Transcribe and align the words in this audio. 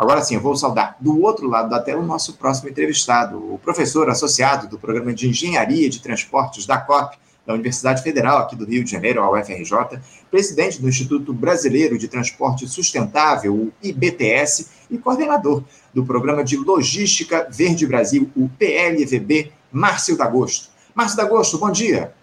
Agora 0.00 0.22
sim, 0.22 0.34
eu 0.34 0.40
vou 0.40 0.56
saudar 0.56 0.96
do 0.98 1.20
outro 1.20 1.46
lado 1.46 1.68
da 1.68 1.78
tela 1.78 2.00
o 2.00 2.06
nosso 2.06 2.32
próximo 2.38 2.70
entrevistado, 2.70 3.36
o 3.52 3.58
professor 3.58 4.08
associado 4.08 4.66
do 4.66 4.78
Programa 4.78 5.12
de 5.12 5.28
Engenharia 5.28 5.90
de 5.90 6.00
Transportes 6.00 6.64
da 6.64 6.78
COP, 6.78 7.18
da 7.46 7.52
Universidade 7.52 8.02
Federal 8.02 8.38
aqui 8.38 8.56
do 8.56 8.64
Rio 8.64 8.82
de 8.82 8.90
Janeiro, 8.90 9.20
a 9.20 9.30
UFRJ, 9.30 10.00
presidente 10.30 10.80
do 10.80 10.88
Instituto 10.88 11.34
Brasileiro 11.34 11.98
de 11.98 12.08
Transporte 12.08 12.66
Sustentável, 12.66 13.54
o 13.54 13.72
IBTS, 13.82 14.68
e 14.90 14.96
coordenador 14.96 15.62
do 15.92 16.02
Programa 16.02 16.42
de 16.42 16.56
Logística 16.56 17.46
Verde 17.50 17.86
Brasil, 17.86 18.30
o 18.34 18.48
PLVB, 18.48 19.52
Márcio 19.70 20.16
D'Agosto. 20.16 20.70
Márcio 20.94 21.18
D'Agosto, 21.18 21.58
bom 21.58 21.70
dia. 21.70 22.14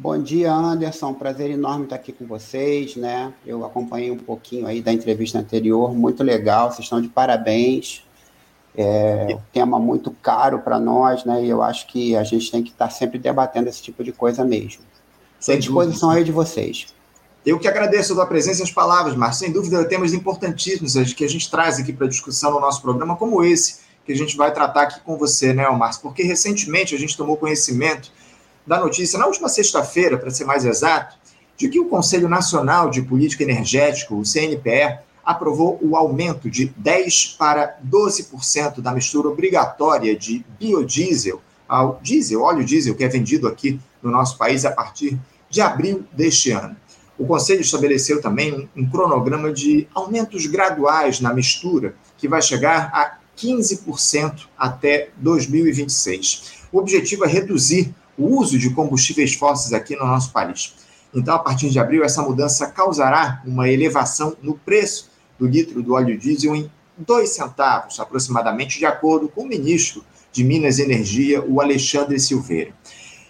Bom 0.00 0.16
dia, 0.16 0.52
Anderson. 0.52 1.12
Prazer 1.12 1.50
enorme 1.50 1.82
estar 1.82 1.96
aqui 1.96 2.12
com 2.12 2.24
vocês, 2.24 2.94
né? 2.94 3.32
Eu 3.44 3.66
acompanhei 3.66 4.12
um 4.12 4.16
pouquinho 4.16 4.64
aí 4.64 4.80
da 4.80 4.92
entrevista 4.92 5.40
anterior, 5.40 5.92
muito 5.92 6.22
legal. 6.22 6.70
Vocês 6.70 6.84
estão 6.84 7.02
de 7.02 7.08
parabéns. 7.08 8.06
É 8.76 9.34
um 9.34 9.40
tema 9.52 9.76
muito 9.76 10.12
caro 10.22 10.60
para 10.60 10.78
nós, 10.78 11.24
né? 11.24 11.44
E 11.44 11.48
eu 11.48 11.64
acho 11.64 11.88
que 11.88 12.14
a 12.14 12.22
gente 12.22 12.48
tem 12.48 12.62
que 12.62 12.70
estar 12.70 12.90
sempre 12.90 13.18
debatendo 13.18 13.68
esse 13.68 13.82
tipo 13.82 14.04
de 14.04 14.12
coisa 14.12 14.44
mesmo. 14.44 14.84
Sem 15.40 15.56
à 15.56 15.58
disposição 15.58 16.10
aí 16.10 16.22
de 16.22 16.30
vocês. 16.30 16.86
Eu 17.44 17.58
que 17.58 17.66
agradeço 17.66 18.12
a 18.12 18.16
tua 18.16 18.26
presença 18.26 18.60
e 18.60 18.62
as 18.62 18.70
palavras, 18.70 19.16
Márcio. 19.16 19.46
Sem 19.46 19.52
dúvida, 19.52 19.84
temas 19.84 20.14
importantíssimos 20.14 21.12
que 21.12 21.24
a 21.24 21.28
gente 21.28 21.50
traz 21.50 21.80
aqui 21.80 21.92
para 21.92 22.06
discussão 22.06 22.52
no 22.52 22.60
nosso 22.60 22.80
programa, 22.82 23.16
como 23.16 23.42
esse 23.42 23.80
que 24.06 24.12
a 24.12 24.16
gente 24.16 24.36
vai 24.36 24.54
tratar 24.54 24.82
aqui 24.82 25.00
com 25.00 25.18
você, 25.18 25.52
né, 25.52 25.68
Márcio? 25.68 26.02
Porque 26.02 26.22
recentemente 26.22 26.94
a 26.94 26.98
gente 26.98 27.16
tomou 27.16 27.36
conhecimento 27.36 28.12
da 28.68 28.78
notícia, 28.78 29.18
na 29.18 29.26
última 29.26 29.48
sexta-feira, 29.48 30.18
para 30.18 30.30
ser 30.30 30.44
mais 30.44 30.66
exato, 30.66 31.16
de 31.56 31.70
que 31.70 31.80
o 31.80 31.86
Conselho 31.86 32.28
Nacional 32.28 32.90
de 32.90 33.00
Política 33.00 33.42
Energética, 33.42 34.14
o 34.14 34.22
CNPE, 34.22 34.98
aprovou 35.24 35.78
o 35.82 35.96
aumento 35.96 36.50
de 36.50 36.68
10% 36.80 37.38
para 37.38 37.78
12% 37.90 38.82
da 38.82 38.92
mistura 38.92 39.28
obrigatória 39.28 40.14
de 40.14 40.44
biodiesel 40.60 41.40
ao 41.66 41.98
diesel, 42.02 42.42
óleo 42.42 42.62
diesel, 42.62 42.94
que 42.94 43.04
é 43.04 43.08
vendido 43.08 43.48
aqui 43.48 43.80
no 44.02 44.10
nosso 44.10 44.36
país 44.36 44.66
a 44.66 44.70
partir 44.70 45.18
de 45.48 45.62
abril 45.62 46.04
deste 46.12 46.50
ano. 46.50 46.76
O 47.18 47.26
Conselho 47.26 47.62
estabeleceu 47.62 48.20
também 48.20 48.68
um 48.76 48.88
cronograma 48.88 49.50
de 49.50 49.88
aumentos 49.94 50.46
graduais 50.46 51.20
na 51.20 51.32
mistura, 51.32 51.94
que 52.18 52.28
vai 52.28 52.42
chegar 52.42 52.90
a 52.92 53.16
15% 53.36 54.46
até 54.58 55.08
2026. 55.16 56.58
O 56.70 56.78
objetivo 56.78 57.24
é 57.24 57.28
reduzir 57.28 57.94
o 58.18 58.38
uso 58.38 58.58
de 58.58 58.70
combustíveis 58.70 59.34
fósseis 59.34 59.72
aqui 59.72 59.94
no 59.94 60.04
nosso 60.04 60.32
país. 60.32 60.74
Então, 61.14 61.34
a 61.34 61.38
partir 61.38 61.70
de 61.70 61.78
abril, 61.78 62.04
essa 62.04 62.22
mudança 62.22 62.66
causará 62.66 63.42
uma 63.46 63.68
elevação 63.68 64.36
no 64.42 64.54
preço 64.54 65.08
do 65.38 65.46
litro 65.46 65.82
do 65.82 65.94
óleo 65.94 66.18
diesel 66.18 66.54
em 66.54 66.70
dois 66.96 67.30
centavos, 67.30 68.00
aproximadamente, 68.00 68.78
de 68.78 68.84
acordo 68.84 69.28
com 69.28 69.42
o 69.42 69.48
ministro 69.48 70.04
de 70.32 70.44
Minas 70.44 70.78
e 70.78 70.82
Energia, 70.82 71.42
o 71.42 71.60
Alexandre 71.60 72.18
Silveira. 72.18 72.72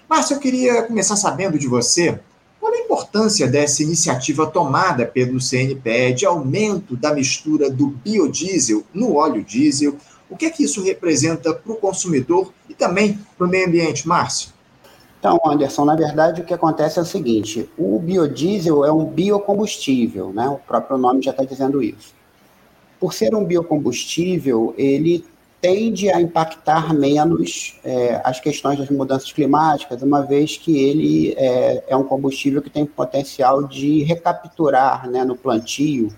Márcio, 0.08 0.34
eu 0.34 0.41
queria 0.41 0.83
começar 0.83 1.17
sabendo 1.17 1.58
de 1.58 1.69
você 1.69 2.19
qual 2.58 2.73
a 2.73 2.78
importância 2.78 3.47
dessa 3.47 3.83
iniciativa 3.83 4.47
tomada 4.47 5.06
pelo 5.06 5.39
CNPE 5.39 6.14
de 6.14 6.27
aumento 6.27 6.97
da 6.97 7.14
mistura 7.14 7.70
do 7.70 7.89
biodiesel 7.89 8.83
no 8.92 9.17
óleo 9.17 9.45
diesel. 9.45 9.97
O 10.28 10.36
que 10.36 10.47
é 10.47 10.50
que 10.50 10.64
isso 10.64 10.83
representa 10.83 11.55
para 11.55 11.73
o 11.73 11.77
consumidor 11.77 12.52
e 12.69 12.75
também 12.75 13.19
para 13.36 13.47
o 13.47 13.50
meio 13.50 13.67
ambiente, 13.67 14.08
Márcio? 14.08 14.58
Então, 15.19 15.41
Anderson, 15.44 15.84
na 15.84 15.97
verdade 15.97 16.41
o 16.41 16.44
que 16.44 16.55
acontece 16.55 16.98
é 16.98 17.02
o 17.02 17.05
seguinte: 17.05 17.69
o 17.77 17.98
biodiesel 17.98 18.84
é 18.84 18.92
um 18.92 19.05
biocombustível, 19.05 20.33
né? 20.33 20.48
O 20.48 20.56
próprio 20.56 20.97
nome 20.97 21.22
já 21.22 21.33
está 21.33 21.44
dizendo 21.44 21.83
isso. 21.83 22.14
Por 23.00 23.12
ser 23.12 23.34
um 23.34 23.44
biocombustível, 23.44 24.74
ele 24.77 25.24
tende 25.61 26.08
a 26.11 26.20
impactar 26.20 26.94
menos 26.94 27.78
é, 27.84 28.20
as 28.24 28.39
questões 28.39 28.78
das 28.78 28.89
mudanças 28.91 29.33
climáticas, 29.33 30.02
uma 30.02 30.22
vez 30.22 30.56
que 30.56 30.78
ele 30.78 31.34
é, 31.36 31.84
é 31.89 31.96
um 31.96 32.05
combustível 32.05 32.62
que 32.62 32.70
tem 32.70 32.86
potencial 32.86 33.64
de 33.64 34.05
recapturar 34.05 35.08
né, 35.11 35.24
no 35.24 35.36
plantio 35.36 36.12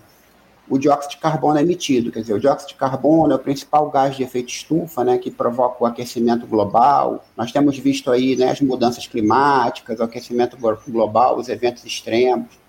o 0.69 0.77
dióxido 0.77 1.11
de 1.11 1.17
carbono 1.17 1.57
é 1.57 1.61
emitido. 1.61 2.11
Quer 2.11 2.21
dizer, 2.21 2.33
o 2.33 2.39
dióxido 2.39 2.69
de 2.69 2.75
carbono 2.75 3.33
é 3.33 3.35
o 3.35 3.39
principal 3.39 3.89
gás 3.89 4.15
de 4.15 4.23
efeito 4.23 4.49
estufa, 4.49 5.03
né, 5.03 5.17
que 5.17 5.29
provoca 5.29 5.83
o 5.83 5.85
aquecimento 5.85 6.47
global. 6.47 7.25
Nós 7.35 7.51
temos 7.51 7.77
visto 7.77 8.09
aí 8.11 8.35
né, 8.35 8.49
as 8.49 8.61
mudanças 8.61 9.05
climáticas, 9.07 9.99
o 9.99 10.03
aquecimento 10.03 10.57
global, 10.87 11.37
os 11.37 11.49
eventos 11.49 11.83
extremos. 11.83 12.61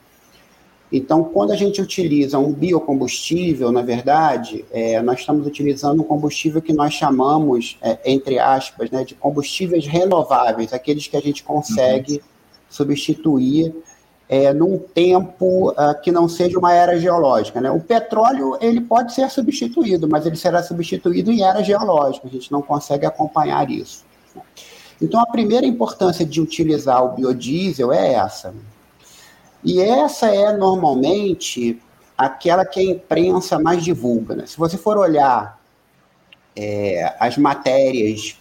Então, 0.92 1.24
quando 1.24 1.52
a 1.52 1.56
gente 1.56 1.80
utiliza 1.80 2.38
um 2.38 2.52
biocombustível, 2.52 3.72
na 3.72 3.80
verdade, 3.80 4.62
é, 4.70 5.00
nós 5.00 5.20
estamos 5.20 5.46
utilizando 5.46 6.02
um 6.02 6.04
combustível 6.04 6.60
que 6.60 6.72
nós 6.72 6.92
chamamos, 6.92 7.78
é, 7.80 7.98
entre 8.04 8.38
aspas, 8.38 8.90
né, 8.90 9.02
de 9.02 9.14
combustíveis 9.14 9.86
renováveis, 9.86 10.74
aqueles 10.74 11.06
que 11.06 11.16
a 11.16 11.20
gente 11.20 11.42
consegue 11.42 12.14
uhum. 12.14 12.20
substituir 12.68 13.74
é, 14.32 14.50
num 14.50 14.78
tempo 14.78 15.72
uh, 15.72 16.00
que 16.02 16.10
não 16.10 16.26
seja 16.26 16.58
uma 16.58 16.72
era 16.72 16.98
geológica. 16.98 17.60
Né? 17.60 17.70
O 17.70 17.78
petróleo 17.78 18.56
ele 18.62 18.80
pode 18.80 19.12
ser 19.12 19.28
substituído, 19.30 20.08
mas 20.08 20.24
ele 20.24 20.36
será 20.36 20.62
substituído 20.62 21.30
em 21.30 21.42
era 21.42 21.62
geológica. 21.62 22.26
A 22.26 22.30
gente 22.30 22.50
não 22.50 22.62
consegue 22.62 23.04
acompanhar 23.04 23.70
isso. 23.70 24.06
Então, 25.02 25.20
a 25.20 25.26
primeira 25.26 25.66
importância 25.66 26.24
de 26.24 26.40
utilizar 26.40 27.04
o 27.04 27.10
biodiesel 27.10 27.92
é 27.92 28.14
essa. 28.14 28.54
E 29.62 29.82
essa 29.82 30.34
é 30.34 30.56
normalmente 30.56 31.78
aquela 32.16 32.64
que 32.64 32.80
a 32.80 32.84
imprensa 32.84 33.58
mais 33.58 33.84
divulga. 33.84 34.34
Né? 34.34 34.46
Se 34.46 34.56
você 34.56 34.78
for 34.78 34.96
olhar 34.96 35.60
é, 36.56 37.14
as 37.20 37.36
matérias 37.36 38.38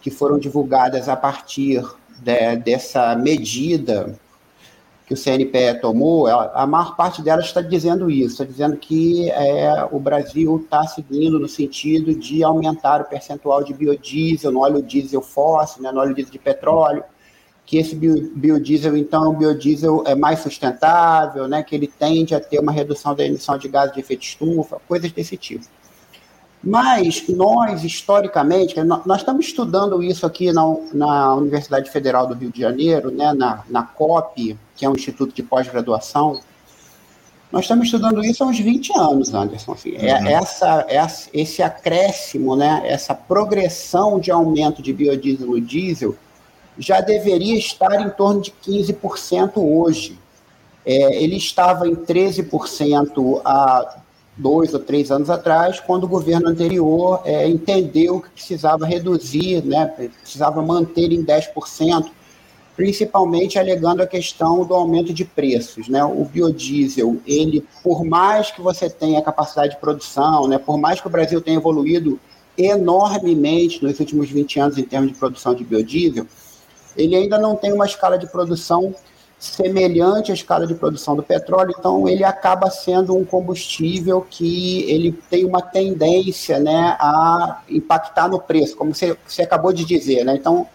que 0.00 0.08
foram 0.08 0.38
divulgadas 0.38 1.08
a 1.08 1.16
partir 1.16 1.84
de, 2.22 2.56
dessa 2.58 3.16
medida 3.16 4.16
que 5.06 5.14
o 5.14 5.16
CNPE 5.16 5.80
tomou, 5.80 6.26
a 6.26 6.66
maior 6.66 6.96
parte 6.96 7.22
delas 7.22 7.46
está 7.46 7.60
dizendo 7.60 8.10
isso, 8.10 8.42
está 8.42 8.44
dizendo 8.44 8.76
que 8.76 9.30
é, 9.30 9.88
o 9.92 10.00
Brasil 10.00 10.56
está 10.56 10.84
seguindo 10.84 11.38
no 11.38 11.48
sentido 11.48 12.12
de 12.12 12.42
aumentar 12.42 13.00
o 13.00 13.04
percentual 13.04 13.62
de 13.62 13.72
biodiesel 13.72 14.50
no 14.50 14.60
óleo 14.60 14.82
diesel 14.82 15.22
fóssil, 15.22 15.80
né, 15.80 15.92
no 15.92 16.00
óleo 16.00 16.12
diesel 16.12 16.32
de 16.32 16.40
petróleo, 16.40 17.04
que 17.64 17.78
esse 17.78 17.94
biodiesel, 17.94 18.96
então, 18.96 19.32
é 19.32 19.36
biodiesel 19.36 20.02
é 20.08 20.16
mais 20.16 20.40
sustentável, 20.40 21.46
né, 21.46 21.62
que 21.62 21.76
ele 21.76 21.86
tende 21.86 22.34
a 22.34 22.40
ter 22.40 22.58
uma 22.58 22.72
redução 22.72 23.14
da 23.14 23.24
emissão 23.24 23.56
de 23.56 23.68
gases 23.68 23.94
de 23.94 24.00
efeito 24.00 24.22
estufa, 24.22 24.80
coisas 24.88 25.12
desse 25.12 25.36
tipo. 25.36 25.64
Mas 26.66 27.28
nós, 27.28 27.84
historicamente, 27.84 28.74
nós 28.82 29.18
estamos 29.18 29.46
estudando 29.46 30.02
isso 30.02 30.26
aqui 30.26 30.52
na, 30.52 30.62
na 30.92 31.34
Universidade 31.36 31.88
Federal 31.88 32.26
do 32.26 32.34
Rio 32.34 32.50
de 32.50 32.60
Janeiro, 32.60 33.12
né, 33.12 33.32
na, 33.32 33.62
na 33.70 33.84
COP, 33.84 34.58
que 34.74 34.84
é 34.84 34.88
um 34.88 34.94
instituto 34.94 35.32
de 35.32 35.44
pós-graduação. 35.44 36.40
Nós 37.52 37.62
estamos 37.66 37.84
estudando 37.84 38.20
isso 38.24 38.42
há 38.42 38.48
uns 38.48 38.58
20 38.58 38.98
anos, 38.98 39.32
Anderson. 39.32 39.74
Assim, 39.74 39.94
é 39.94 40.18
uhum. 40.18 40.26
é, 40.26 40.32
essa, 40.32 40.86
essa, 40.88 41.30
esse 41.32 41.62
acréscimo, 41.62 42.56
né, 42.56 42.82
essa 42.84 43.14
progressão 43.14 44.18
de 44.18 44.32
aumento 44.32 44.82
de 44.82 44.92
biodiesel 44.92 45.46
no 45.46 45.60
diesel 45.60 46.16
já 46.76 47.00
deveria 47.00 47.56
estar 47.56 48.00
em 48.00 48.10
torno 48.10 48.40
de 48.40 48.52
15% 48.66 49.52
hoje. 49.58 50.18
É, 50.84 51.22
ele 51.22 51.36
estava 51.36 51.86
em 51.86 51.94
13% 51.94 53.40
há 53.44 53.98
dois 54.36 54.74
ou 54.74 54.80
três 54.80 55.10
anos 55.10 55.30
atrás, 55.30 55.80
quando 55.80 56.04
o 56.04 56.08
governo 56.08 56.48
anterior 56.48 57.22
é, 57.24 57.48
entendeu 57.48 58.20
que 58.20 58.30
precisava 58.30 58.86
reduzir, 58.86 59.64
né, 59.64 59.86
precisava 60.20 60.60
manter 60.60 61.10
em 61.10 61.24
10%, 61.24 62.06
principalmente 62.76 63.58
alegando 63.58 64.02
a 64.02 64.06
questão 64.06 64.64
do 64.64 64.74
aumento 64.74 65.12
de 65.14 65.24
preços. 65.24 65.88
Né? 65.88 66.04
O 66.04 66.24
biodiesel, 66.24 67.16
ele, 67.26 67.64
por 67.82 68.04
mais 68.04 68.50
que 68.50 68.60
você 68.60 68.90
tenha 68.90 69.22
capacidade 69.22 69.74
de 69.74 69.80
produção, 69.80 70.46
né, 70.46 70.58
por 70.58 70.76
mais 70.76 71.00
que 71.00 71.06
o 71.06 71.10
Brasil 71.10 71.40
tenha 71.40 71.56
evoluído 71.56 72.20
enormemente 72.58 73.82
nos 73.82 73.98
últimos 73.98 74.30
20 74.30 74.60
anos 74.60 74.78
em 74.78 74.82
termos 74.82 75.12
de 75.12 75.18
produção 75.18 75.54
de 75.54 75.64
biodiesel, 75.64 76.26
ele 76.96 77.14
ainda 77.14 77.38
não 77.38 77.56
tem 77.56 77.72
uma 77.72 77.84
escala 77.86 78.18
de 78.18 78.26
produção 78.26 78.94
semelhante 79.38 80.30
à 80.30 80.34
escala 80.34 80.66
de 80.66 80.74
produção 80.74 81.14
do 81.14 81.22
petróleo, 81.22 81.74
então 81.78 82.08
ele 82.08 82.24
acaba 82.24 82.70
sendo 82.70 83.16
um 83.16 83.24
combustível 83.24 84.26
que 84.28 84.82
ele 84.90 85.12
tem 85.12 85.44
uma 85.44 85.60
tendência 85.60 86.58
né, 86.58 86.96
a 86.98 87.60
impactar 87.68 88.28
no 88.28 88.40
preço, 88.40 88.76
como 88.76 88.94
você, 88.94 89.16
você 89.26 89.42
acabou 89.42 89.72
de 89.72 89.84
dizer. 89.84 90.24
Né? 90.24 90.34
Então, 90.34 90.66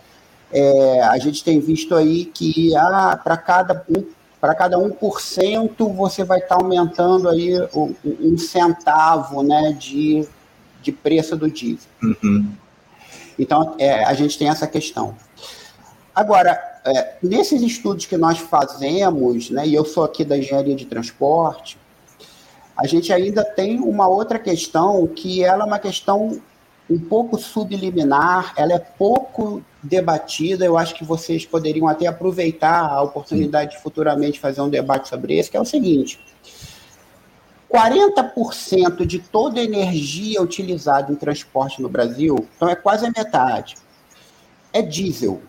é, 0.52 1.02
a 1.02 1.18
gente 1.18 1.44
tem 1.44 1.60
visto 1.60 1.96
aí 1.96 2.26
que 2.26 2.76
ah, 2.76 3.20
para 3.22 3.38
cada 3.38 3.84
um 3.90 4.06
para 4.40 4.56
cada 4.56 4.76
1% 4.76 5.94
você 5.94 6.24
vai 6.24 6.40
estar 6.40 6.56
tá 6.56 6.64
aumentando 6.64 7.30
aí 7.30 7.62
um, 7.76 7.94
um, 8.04 8.38
centavo 8.40 9.44
né, 9.44 9.72
de, 9.80 10.28
de 10.82 10.92
preço 10.92 11.38
do 11.38 11.48
diesel. 11.48 11.88
Uhum. 12.02 12.52
Então, 13.38 13.76
é, 13.78 14.04
a 14.04 14.16
gente 14.16 14.40
tem 14.40 14.50
essa 14.50 14.66
questão. 14.66 15.16
Agora, 16.14 16.60
é, 16.86 17.16
nesses 17.22 17.62
estudos 17.62 18.06
que 18.06 18.18
nós 18.18 18.40
fazemos, 18.40 19.50
né, 19.50 19.68
e 19.68 19.74
eu 19.74 19.86
sou 19.86 20.04
aqui 20.04 20.26
da 20.26 20.38
engenharia 20.38 20.76
de 20.76 20.86
transporte, 20.86 21.78
a 22.76 22.88
gente 22.88 23.14
ainda 23.14 23.44
tem 23.44 23.80
uma 23.80 24.08
outra 24.08 24.40
questão 24.40 25.06
que 25.08 25.44
ela 25.44 25.64
é 25.64 25.68
uma 25.68 25.80
questão 25.80 26.42
um 26.90 27.00
pouco 27.00 27.38
subliminar, 27.38 28.54
ela 28.58 28.74
é 28.74 28.80
pouco 28.80 29.64
debatida. 29.84 30.66
Eu 30.66 30.78
acho 30.78 30.96
que 30.96 31.06
vocês 31.06 31.46
poderiam 31.46 31.88
até 31.88 32.08
aproveitar 32.08 32.90
a 32.90 33.02
oportunidade 33.02 33.72
de 33.72 33.82
futuramente 33.82 34.40
fazer 34.40 34.62
um 34.62 34.70
debate 34.70 35.08
sobre 35.08 35.40
isso, 35.40 35.52
que 35.52 35.58
é 35.58 35.62
o 35.62 35.66
seguinte: 35.66 36.20
40% 37.72 39.06
de 39.06 39.20
toda 39.20 39.60
a 39.60 39.64
energia 39.64 40.42
utilizada 40.42 41.12
em 41.12 41.16
transporte 41.16 41.82
no 41.82 41.88
Brasil, 41.88 42.36
então 42.56 42.68
é 42.68 42.76
quase 42.76 43.06
a 43.06 43.12
metade, 43.16 43.76
é 44.74 44.82
diesel. 44.82 45.42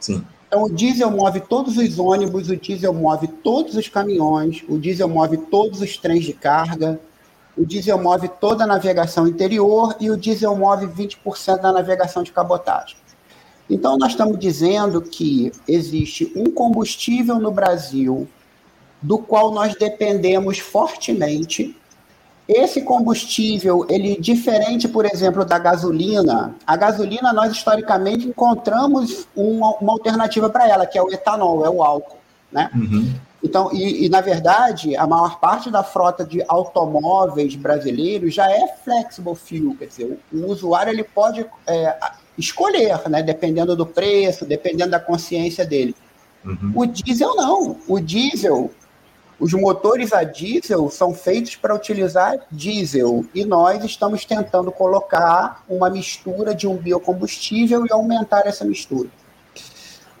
Sim. 0.00 0.24
Então, 0.52 0.64
o 0.64 0.70
diesel 0.70 1.10
move 1.10 1.40
todos 1.40 1.78
os 1.78 1.98
ônibus, 1.98 2.50
o 2.50 2.56
diesel 2.58 2.92
move 2.92 3.26
todos 3.26 3.74
os 3.74 3.88
caminhões, 3.88 4.62
o 4.68 4.78
diesel 4.78 5.08
move 5.08 5.38
todos 5.38 5.80
os 5.80 5.96
trens 5.96 6.26
de 6.26 6.34
carga, 6.34 7.00
o 7.56 7.64
diesel 7.64 7.96
move 7.96 8.28
toda 8.38 8.64
a 8.64 8.66
navegação 8.66 9.26
interior 9.26 9.96
e 9.98 10.10
o 10.10 10.16
diesel 10.16 10.54
move 10.54 10.88
20% 10.88 11.58
da 11.58 11.72
navegação 11.72 12.22
de 12.22 12.32
cabotagem. 12.32 12.98
Então, 13.70 13.96
nós 13.96 14.10
estamos 14.10 14.38
dizendo 14.38 15.00
que 15.00 15.50
existe 15.66 16.30
um 16.36 16.50
combustível 16.50 17.38
no 17.38 17.50
Brasil 17.50 18.28
do 19.00 19.16
qual 19.16 19.52
nós 19.52 19.74
dependemos 19.74 20.58
fortemente. 20.58 21.74
Esse 22.48 22.82
combustível, 22.82 23.86
ele 23.88 24.18
diferente, 24.20 24.88
por 24.88 25.06
exemplo, 25.06 25.44
da 25.44 25.58
gasolina. 25.58 26.54
A 26.66 26.76
gasolina, 26.76 27.32
nós 27.32 27.52
historicamente 27.52 28.26
encontramos 28.26 29.28
uma, 29.34 29.76
uma 29.76 29.92
alternativa 29.92 30.50
para 30.50 30.68
ela, 30.68 30.86
que 30.86 30.98
é 30.98 31.02
o 31.02 31.10
etanol, 31.12 31.64
é 31.64 31.70
o 31.70 31.82
álcool, 31.82 32.18
né? 32.50 32.70
Uhum. 32.74 33.14
Então, 33.44 33.70
e, 33.72 34.06
e, 34.06 34.08
na 34.08 34.20
verdade, 34.20 34.96
a 34.96 35.06
maior 35.06 35.40
parte 35.40 35.70
da 35.70 35.82
frota 35.82 36.24
de 36.24 36.44
automóveis 36.46 37.54
brasileiros 37.56 38.34
já 38.34 38.50
é 38.50 38.68
flexible 38.84 39.34
fuel, 39.34 39.76
quer 39.76 39.86
dizer, 39.86 40.20
o, 40.32 40.36
o 40.36 40.50
usuário 40.50 40.92
ele 40.92 41.02
pode 41.02 41.44
é, 41.66 41.96
escolher, 42.38 43.08
né, 43.08 43.22
dependendo 43.22 43.74
do 43.74 43.84
preço, 43.84 44.44
dependendo 44.44 44.90
da 44.90 45.00
consciência 45.00 45.64
dele. 45.64 45.94
Uhum. 46.44 46.72
O 46.74 46.86
diesel 46.86 47.34
não. 47.34 47.76
O 47.88 48.00
diesel, 48.00 48.70
os 49.42 49.52
motores 49.54 50.12
a 50.12 50.22
diesel 50.22 50.88
são 50.88 51.12
feitos 51.12 51.56
para 51.56 51.74
utilizar 51.74 52.46
diesel 52.48 53.26
e 53.34 53.44
nós 53.44 53.84
estamos 53.84 54.24
tentando 54.24 54.70
colocar 54.70 55.64
uma 55.68 55.90
mistura 55.90 56.54
de 56.54 56.68
um 56.68 56.76
biocombustível 56.76 57.84
e 57.84 57.92
aumentar 57.92 58.46
essa 58.46 58.64
mistura. 58.64 59.08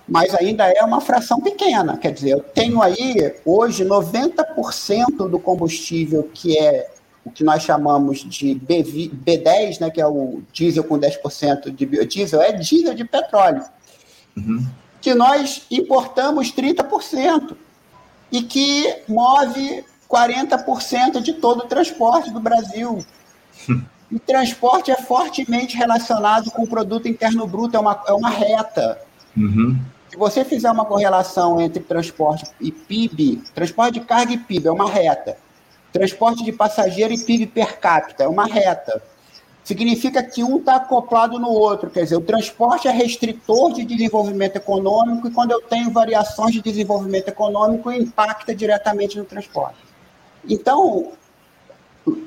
Mas 0.08 0.34
ainda 0.34 0.68
é 0.68 0.82
uma 0.82 1.00
fração 1.00 1.40
pequena, 1.40 1.96
quer 1.96 2.10
dizer, 2.10 2.32
eu 2.32 2.40
tenho 2.40 2.82
aí 2.82 3.32
hoje 3.44 3.84
90% 3.84 5.28
do 5.28 5.38
combustível 5.38 6.28
que 6.34 6.58
é 6.58 6.90
o 7.24 7.30
que 7.30 7.44
nós 7.44 7.62
chamamos 7.62 8.28
de 8.28 8.56
B10, 8.56 9.80
né, 9.80 9.88
que 9.88 10.00
é 10.00 10.06
o 10.06 10.42
diesel 10.52 10.82
com 10.82 10.98
10% 10.98 11.70
de 11.72 11.86
biodiesel, 11.86 12.42
é 12.42 12.50
diesel 12.50 12.92
de 12.92 13.04
petróleo. 13.04 13.62
Uhum. 14.36 14.66
Que 15.00 15.14
nós 15.14 15.64
importamos 15.70 16.52
30% 16.52 17.56
e 18.32 18.42
que 18.42 19.02
move 19.06 19.84
40% 20.10 21.20
de 21.20 21.34
todo 21.34 21.60
o 21.60 21.68
transporte 21.68 22.30
do 22.30 22.40
Brasil. 22.40 23.04
E 24.12 24.18
transporte 24.18 24.90
é 24.90 24.96
fortemente 24.96 25.74
relacionado 25.74 26.50
com 26.50 26.64
o 26.64 26.66
produto 26.66 27.08
interno 27.08 27.46
bruto, 27.46 27.78
é 27.78 27.80
uma, 27.80 28.04
é 28.06 28.12
uma 28.12 28.28
reta. 28.28 29.00
Uhum. 29.34 29.80
Se 30.10 30.18
você 30.18 30.44
fizer 30.44 30.70
uma 30.70 30.84
correlação 30.84 31.58
entre 31.58 31.82
transporte 31.82 32.44
e 32.60 32.70
PIB, 32.70 33.42
transporte 33.54 33.94
de 33.94 34.00
carga 34.00 34.34
e 34.34 34.36
PIB 34.36 34.68
é 34.68 34.70
uma 34.70 34.90
reta. 34.90 35.38
Transporte 35.90 36.44
de 36.44 36.52
passageiro 36.52 37.14
e 37.14 37.24
PIB 37.24 37.46
per 37.46 37.80
capita 37.80 38.24
é 38.24 38.28
uma 38.28 38.44
reta 38.44 39.02
significa 39.64 40.22
que 40.22 40.42
um 40.42 40.58
está 40.58 40.76
acoplado 40.76 41.38
no 41.38 41.48
outro. 41.48 41.90
Quer 41.90 42.04
dizer, 42.04 42.16
o 42.16 42.20
transporte 42.20 42.88
é 42.88 42.90
restritor 42.90 43.72
de 43.72 43.84
desenvolvimento 43.84 44.56
econômico 44.56 45.28
e 45.28 45.30
quando 45.30 45.52
eu 45.52 45.60
tenho 45.62 45.90
variações 45.90 46.52
de 46.52 46.60
desenvolvimento 46.60 47.28
econômico, 47.28 47.90
impacta 47.90 48.54
diretamente 48.54 49.16
no 49.18 49.24
transporte. 49.24 49.78
Então, 50.48 51.12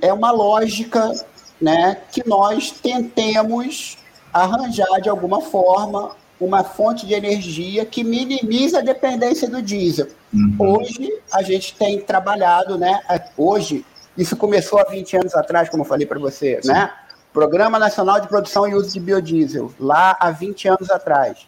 é 0.01 0.13
uma 0.13 0.31
lógica 0.31 1.11
né, 1.59 1.97
que 2.11 2.27
nós 2.27 2.71
tentemos 2.71 3.97
arranjar 4.33 5.01
de 5.01 5.09
alguma 5.09 5.41
forma 5.41 6.15
uma 6.39 6.63
fonte 6.63 7.05
de 7.05 7.13
energia 7.13 7.85
que 7.85 8.03
minimiza 8.03 8.79
a 8.79 8.81
dependência 8.81 9.49
do 9.49 9.61
diesel. 9.61 10.07
Uhum. 10.33 10.55
Hoje, 10.59 11.09
a 11.31 11.41
gente 11.41 11.73
tem 11.75 12.01
trabalhado, 12.01 12.77
né? 12.77 12.99
Hoje, 13.37 13.85
isso 14.17 14.35
começou 14.35 14.79
há 14.79 14.83
20 14.83 15.17
anos 15.17 15.33
atrás, 15.33 15.69
como 15.69 15.83
eu 15.83 15.87
falei 15.87 16.05
para 16.05 16.19
você, 16.19 16.59
Sim. 16.61 16.69
né? 16.69 16.91
Programa 17.35 17.77
Nacional 17.77 18.21
de 18.21 18.29
Produção 18.29 18.65
e 18.65 18.73
Uso 18.73 18.93
de 18.93 18.99
Biodiesel, 19.01 19.69
lá 19.77 20.15
há 20.21 20.31
20 20.31 20.69
anos 20.69 20.89
atrás. 20.89 21.45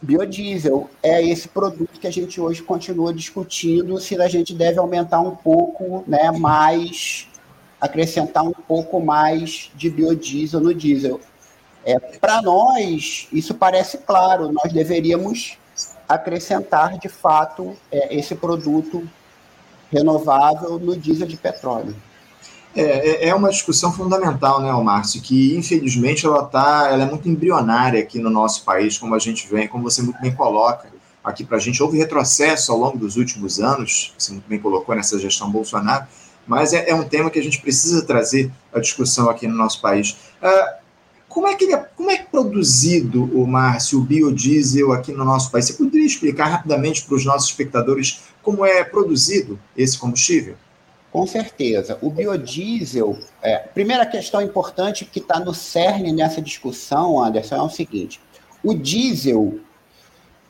Biodiesel 0.00 0.88
é 1.02 1.20
esse 1.20 1.48
produto 1.48 1.98
que 1.98 2.06
a 2.06 2.12
gente 2.12 2.40
hoje 2.40 2.62
continua 2.62 3.12
discutindo 3.12 3.98
se 3.98 4.14
a 4.22 4.28
gente 4.28 4.54
deve 4.54 4.78
aumentar 4.78 5.18
um 5.18 5.34
pouco 5.34 6.04
né, 6.06 6.30
mais, 6.30 7.26
acrescentar 7.80 8.44
um 8.44 8.52
pouco 8.52 9.00
mais 9.00 9.68
de 9.74 9.90
biodiesel 9.90 10.60
no 10.60 10.72
diesel. 10.72 11.20
É, 11.84 11.98
Para 11.98 12.40
nós, 12.40 13.26
isso 13.32 13.52
parece 13.52 13.98
claro, 13.98 14.52
nós 14.52 14.72
deveríamos 14.72 15.58
acrescentar 16.08 17.00
de 17.00 17.08
fato 17.08 17.76
é, 17.90 18.16
esse 18.16 18.36
produto 18.36 19.02
renovável 19.90 20.78
no 20.78 20.96
diesel 20.96 21.26
de 21.26 21.36
petróleo. 21.36 21.96
É, 22.76 22.82
é, 22.82 23.28
é 23.28 23.34
uma 23.34 23.48
discussão 23.48 23.90
fundamental, 23.90 24.60
né, 24.60 24.70
Márcio, 24.70 25.22
que 25.22 25.56
infelizmente 25.56 26.26
ela 26.26 26.44
tá, 26.44 26.90
ela 26.92 27.04
é 27.04 27.06
muito 27.06 27.26
embrionária 27.26 27.98
aqui 27.98 28.18
no 28.18 28.28
nosso 28.28 28.64
país, 28.64 28.98
como 28.98 29.14
a 29.14 29.18
gente 29.18 29.48
vem, 29.48 29.66
como 29.66 29.84
você 29.84 30.02
muito 30.02 30.20
bem 30.20 30.34
coloca 30.34 30.86
aqui 31.24 31.42
para 31.42 31.56
a 31.56 31.60
gente. 31.60 31.82
Houve 31.82 31.96
retrocesso 31.96 32.70
ao 32.70 32.78
longo 32.78 32.98
dos 32.98 33.16
últimos 33.16 33.58
anos, 33.58 34.12
você 34.18 34.30
muito 34.30 34.46
bem 34.46 34.58
colocou 34.58 34.94
nessa 34.94 35.18
gestão 35.18 35.50
Bolsonaro, 35.50 36.06
mas 36.46 36.74
é, 36.74 36.90
é 36.90 36.94
um 36.94 37.02
tema 37.02 37.30
que 37.30 37.38
a 37.38 37.42
gente 37.42 37.62
precisa 37.62 38.04
trazer 38.04 38.52
a 38.74 38.78
discussão 38.78 39.30
aqui 39.30 39.48
no 39.48 39.56
nosso 39.56 39.80
país. 39.80 40.10
Uh, 40.42 40.84
como 41.30 41.48
é 41.48 41.54
que 41.54 41.72
é, 41.72 41.78
como 41.78 42.10
é 42.10 42.18
produzido, 42.18 43.24
o 43.24 43.46
Márcio, 43.46 43.98
o 43.98 44.02
biodiesel 44.02 44.92
aqui 44.92 45.12
no 45.12 45.24
nosso 45.24 45.50
país? 45.50 45.64
Você 45.64 45.72
poderia 45.72 46.06
explicar 46.06 46.48
rapidamente 46.48 47.06
para 47.06 47.14
os 47.14 47.24
nossos 47.24 47.48
espectadores 47.48 48.20
como 48.42 48.66
é 48.66 48.84
produzido 48.84 49.58
esse 49.74 49.98
combustível? 49.98 50.56
Com 51.16 51.26
certeza. 51.26 51.96
O 52.02 52.10
biodiesel, 52.10 53.16
é, 53.40 53.56
primeira 53.56 54.04
questão 54.04 54.42
importante 54.42 55.06
que 55.06 55.18
está 55.18 55.40
no 55.40 55.54
cerne 55.54 56.12
nessa 56.12 56.42
discussão, 56.42 57.24
Anderson, 57.24 57.56
é 57.56 57.62
o 57.62 57.70
seguinte: 57.70 58.20
o 58.62 58.74
diesel 58.74 59.58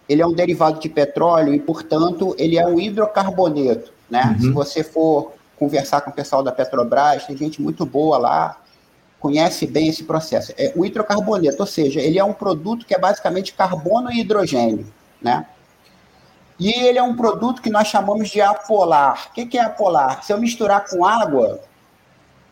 ele 0.09 0.23
é 0.23 0.27
um 0.27 0.33
derivado 0.33 0.81
de 0.81 0.89
petróleo 0.89 1.55
e, 1.55 1.61
portanto, 1.61 2.35
ele 2.37 2.59
é 2.59 2.67
um 2.67 2.81
hidrocarboneto. 2.81 3.93
Né? 4.11 4.25
Uhum. 4.25 4.41
Se 4.41 4.51
você 4.51 4.83
for 4.83 5.35
conversar 5.57 6.01
com 6.01 6.11
o 6.11 6.13
pessoal 6.13 6.43
da 6.43 6.51
Petrobras, 6.51 7.25
tem 7.27 7.37
gente 7.37 7.63
muito 7.63 7.87
boa 7.87 8.19
lá, 8.19 8.61
conhece 9.21 9.69
bem 9.69 9.87
esse 9.87 10.03
processo. 10.03 10.53
É 10.59 10.73
o 10.75 10.85
hidrocarboneto, 10.85 11.61
ou 11.61 11.67
seja, 11.67 12.01
ele 12.01 12.19
é 12.19 12.25
um 12.25 12.33
produto 12.33 12.85
que 12.85 12.93
é 12.93 12.99
basicamente 12.99 13.55
carbono 13.55 14.11
e 14.11 14.19
hidrogênio. 14.19 14.93
Né? 15.23 15.47
E 16.59 16.71
ele 16.71 16.99
é 16.99 17.03
um 17.03 17.15
produto 17.15 17.61
que 17.61 17.71
nós 17.71 17.89
chamamos 17.89 18.31
de 18.31 18.41
apolar. 18.41 19.29
O 19.29 19.33
que 19.33 19.59
é 19.59 19.63
apolar? 19.63 20.23
Se 20.25 20.33
eu 20.33 20.39
misturar 20.39 20.87
com 20.87 21.05
água, 21.05 21.61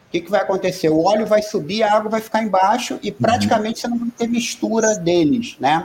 o 0.08 0.10
que, 0.10 0.20
que 0.20 0.30
vai 0.30 0.42
acontecer? 0.42 0.90
O 0.90 1.04
óleo 1.04 1.26
vai 1.26 1.42
subir, 1.42 1.82
a 1.82 1.94
água 1.94 2.10
vai 2.10 2.20
ficar 2.20 2.42
embaixo 2.42 2.98
e 3.02 3.10
praticamente 3.10 3.80
você 3.80 3.88
não 3.88 3.98
vai 3.98 4.10
ter 4.10 4.28
mistura 4.28 4.94
deles, 4.96 5.56
né? 5.58 5.84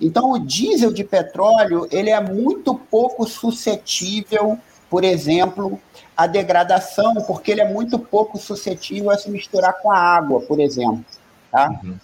Então, 0.00 0.30
o 0.30 0.38
diesel 0.38 0.92
de 0.92 1.02
petróleo, 1.02 1.88
ele 1.90 2.10
é 2.10 2.20
muito 2.20 2.74
pouco 2.74 3.26
suscetível, 3.26 4.58
por 4.88 5.02
exemplo, 5.02 5.80
à 6.16 6.26
degradação, 6.26 7.14
porque 7.26 7.50
ele 7.50 7.62
é 7.62 7.72
muito 7.72 7.98
pouco 7.98 8.38
suscetível 8.38 9.10
a 9.10 9.18
se 9.18 9.28
misturar 9.30 9.80
com 9.80 9.90
a 9.90 9.98
água, 9.98 10.40
por 10.42 10.60
exemplo, 10.60 11.04
tá? 11.50 11.68
Uhum. 11.82 11.96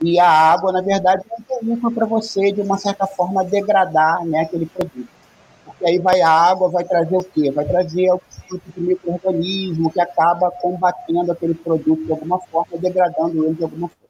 E 0.00 0.18
a 0.18 0.28
água, 0.28 0.72
na 0.72 0.82
verdade, 0.82 1.22
é 1.30 1.54
um 1.56 1.66
veículo 1.66 1.92
para 1.92 2.06
você, 2.06 2.52
de 2.52 2.60
uma 2.60 2.76
certa 2.78 3.06
forma, 3.06 3.44
degradar 3.44 4.24
né, 4.24 4.40
aquele 4.40 4.66
produto. 4.66 5.08
Porque 5.64 5.86
aí 5.86 5.98
vai 5.98 6.20
a 6.20 6.30
água, 6.30 6.68
vai 6.68 6.84
trazer 6.84 7.16
o 7.16 7.24
quê? 7.24 7.50
Vai 7.50 7.64
trazer 7.64 8.10
o 8.12 8.20
tipo 8.48 8.72
de 8.74 8.80
microorganismo 8.80 9.90
que 9.90 10.00
acaba 10.00 10.50
combatendo 10.50 11.32
aquele 11.32 11.54
produto 11.54 12.04
de 12.04 12.12
alguma 12.12 12.38
forma, 12.38 12.78
degradando 12.78 13.44
ele 13.44 13.54
de 13.54 13.64
alguma 13.64 13.88
forma. 13.88 14.06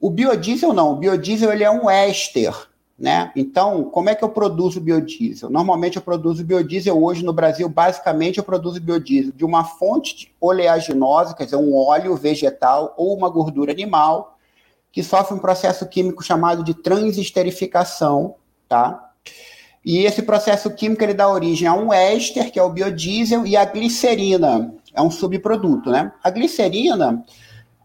O 0.00 0.10
biodiesel 0.10 0.72
não, 0.72 0.92
o 0.92 0.96
biodiesel 0.96 1.52
ele 1.52 1.64
é 1.64 1.70
um 1.70 1.88
éster, 1.88 2.52
né? 2.98 3.30
Então, 3.36 3.84
como 3.84 4.08
é 4.08 4.14
que 4.14 4.24
eu 4.24 4.28
produzo 4.28 4.80
biodiesel? 4.80 5.48
Normalmente 5.48 5.96
eu 5.96 6.02
produzo 6.02 6.44
biodiesel 6.44 7.02
hoje 7.02 7.24
no 7.24 7.32
Brasil, 7.32 7.68
basicamente 7.68 8.38
eu 8.38 8.44
produzo 8.44 8.80
biodiesel 8.80 9.32
de 9.32 9.44
uma 9.44 9.64
fonte 9.64 10.34
oleaginosa, 10.40 11.34
quer 11.34 11.44
dizer, 11.44 11.56
um 11.56 11.76
óleo 11.76 12.16
vegetal 12.16 12.94
ou 12.96 13.16
uma 13.16 13.28
gordura 13.28 13.72
animal, 13.72 14.31
que 14.92 15.02
sofre 15.02 15.34
um 15.34 15.38
processo 15.38 15.86
químico 15.88 16.22
chamado 16.22 16.62
de 16.62 16.74
transesterificação, 16.74 18.36
tá? 18.68 19.10
E 19.84 20.04
esse 20.04 20.22
processo 20.22 20.70
químico 20.70 21.02
ele 21.02 21.14
dá 21.14 21.28
origem 21.28 21.66
a 21.66 21.74
um 21.74 21.92
éster, 21.92 22.52
que 22.52 22.58
é 22.58 22.62
o 22.62 22.70
biodiesel, 22.70 23.46
e 23.46 23.56
a 23.56 23.64
glicerina. 23.64 24.72
é 24.94 25.02
um 25.02 25.10
subproduto, 25.10 25.90
né? 25.90 26.12
A 26.22 26.30
glicerina 26.30 27.24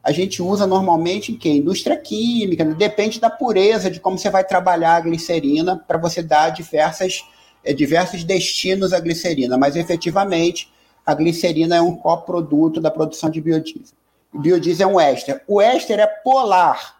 a 0.08 0.12
gente 0.14 0.42
usa 0.42 0.66
normalmente 0.66 1.34
em 1.34 1.38
que? 1.38 1.50
Indústria 1.50 1.98
química, 1.98 2.64
né? 2.64 2.74
depende 2.74 3.20
da 3.20 3.30
pureza 3.30 3.92
de 3.92 4.00
como 4.00 4.18
você 4.18 4.30
vai 4.30 4.42
trabalhar 4.42 4.96
a 4.96 5.02
glicerina 5.02 5.76
para 5.76 5.98
você 5.98 6.24
dar 6.24 6.50
diversas, 6.50 7.26
é, 7.62 7.74
diversos 7.74 8.24
destinos 8.24 8.94
à 8.94 9.02
glicerina, 9.02 9.58
mas 9.58 9.76
efetivamente 9.76 10.72
a 11.06 11.14
glicerina 11.14 11.76
é 11.76 11.82
um 11.82 11.94
coproduto 11.94 12.80
da 12.80 12.90
produção 12.90 13.30
de 13.30 13.42
biodiesel. 13.42 13.98
Biodiesel 14.34 14.90
é 14.90 14.94
um 14.94 15.00
éster. 15.00 15.44
O 15.46 15.62
éster 15.62 16.00
é 16.00 16.08
polar, 16.08 16.97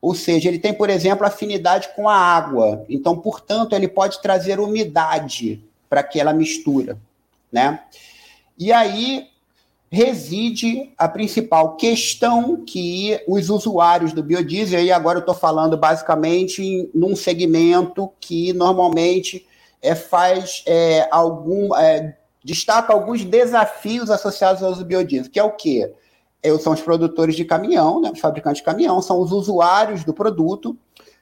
ou 0.00 0.14
seja, 0.14 0.48
ele 0.48 0.58
tem, 0.58 0.72
por 0.72 0.90
exemplo, 0.90 1.26
afinidade 1.26 1.88
com 1.96 2.08
a 2.08 2.14
água. 2.14 2.84
Então, 2.88 3.16
portanto, 3.16 3.74
ele 3.74 3.88
pode 3.88 4.20
trazer 4.20 4.60
umidade 4.60 5.64
para 5.88 6.00
aquela 6.00 6.32
mistura, 6.32 6.98
né? 7.50 7.80
E 8.58 8.72
aí 8.72 9.28
reside 9.90 10.92
a 10.98 11.08
principal 11.08 11.76
questão 11.76 12.64
que 12.64 13.20
os 13.26 13.48
usuários 13.48 14.12
do 14.12 14.22
biodiesel, 14.22 14.82
e 14.82 14.92
agora 14.92 15.18
eu 15.18 15.20
estou 15.20 15.34
falando 15.34 15.76
basicamente 15.76 16.62
em, 16.62 16.90
num 16.94 17.14
segmento 17.14 18.10
que 18.20 18.52
normalmente 18.52 19.46
é, 19.80 19.94
faz 19.94 20.62
é, 20.66 21.08
algum. 21.10 21.74
É, 21.76 22.16
destaca 22.44 22.92
alguns 22.92 23.24
desafios 23.24 24.10
associados 24.10 24.62
ao 24.62 24.74
biodiesel, 24.84 25.30
que 25.30 25.40
é 25.40 25.42
o 25.42 25.52
quê? 25.52 25.92
É, 26.46 26.58
são 26.58 26.72
os 26.72 26.80
produtores 26.80 27.34
de 27.34 27.44
caminhão, 27.44 28.00
né, 28.00 28.10
os 28.12 28.20
fabricantes 28.20 28.58
de 28.58 28.64
caminhão, 28.64 29.00
são 29.02 29.20
os 29.20 29.32
usuários 29.32 30.04
do 30.04 30.14
produto, 30.14 30.76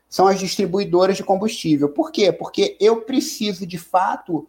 são 0.08 0.26
as 0.26 0.38
distribuidoras 0.38 1.16
de 1.16 1.24
combustível. 1.24 1.88
Por 1.88 2.12
quê? 2.12 2.30
Porque 2.30 2.76
eu 2.78 3.02
preciso, 3.02 3.66
de 3.66 3.78
fato, 3.78 4.46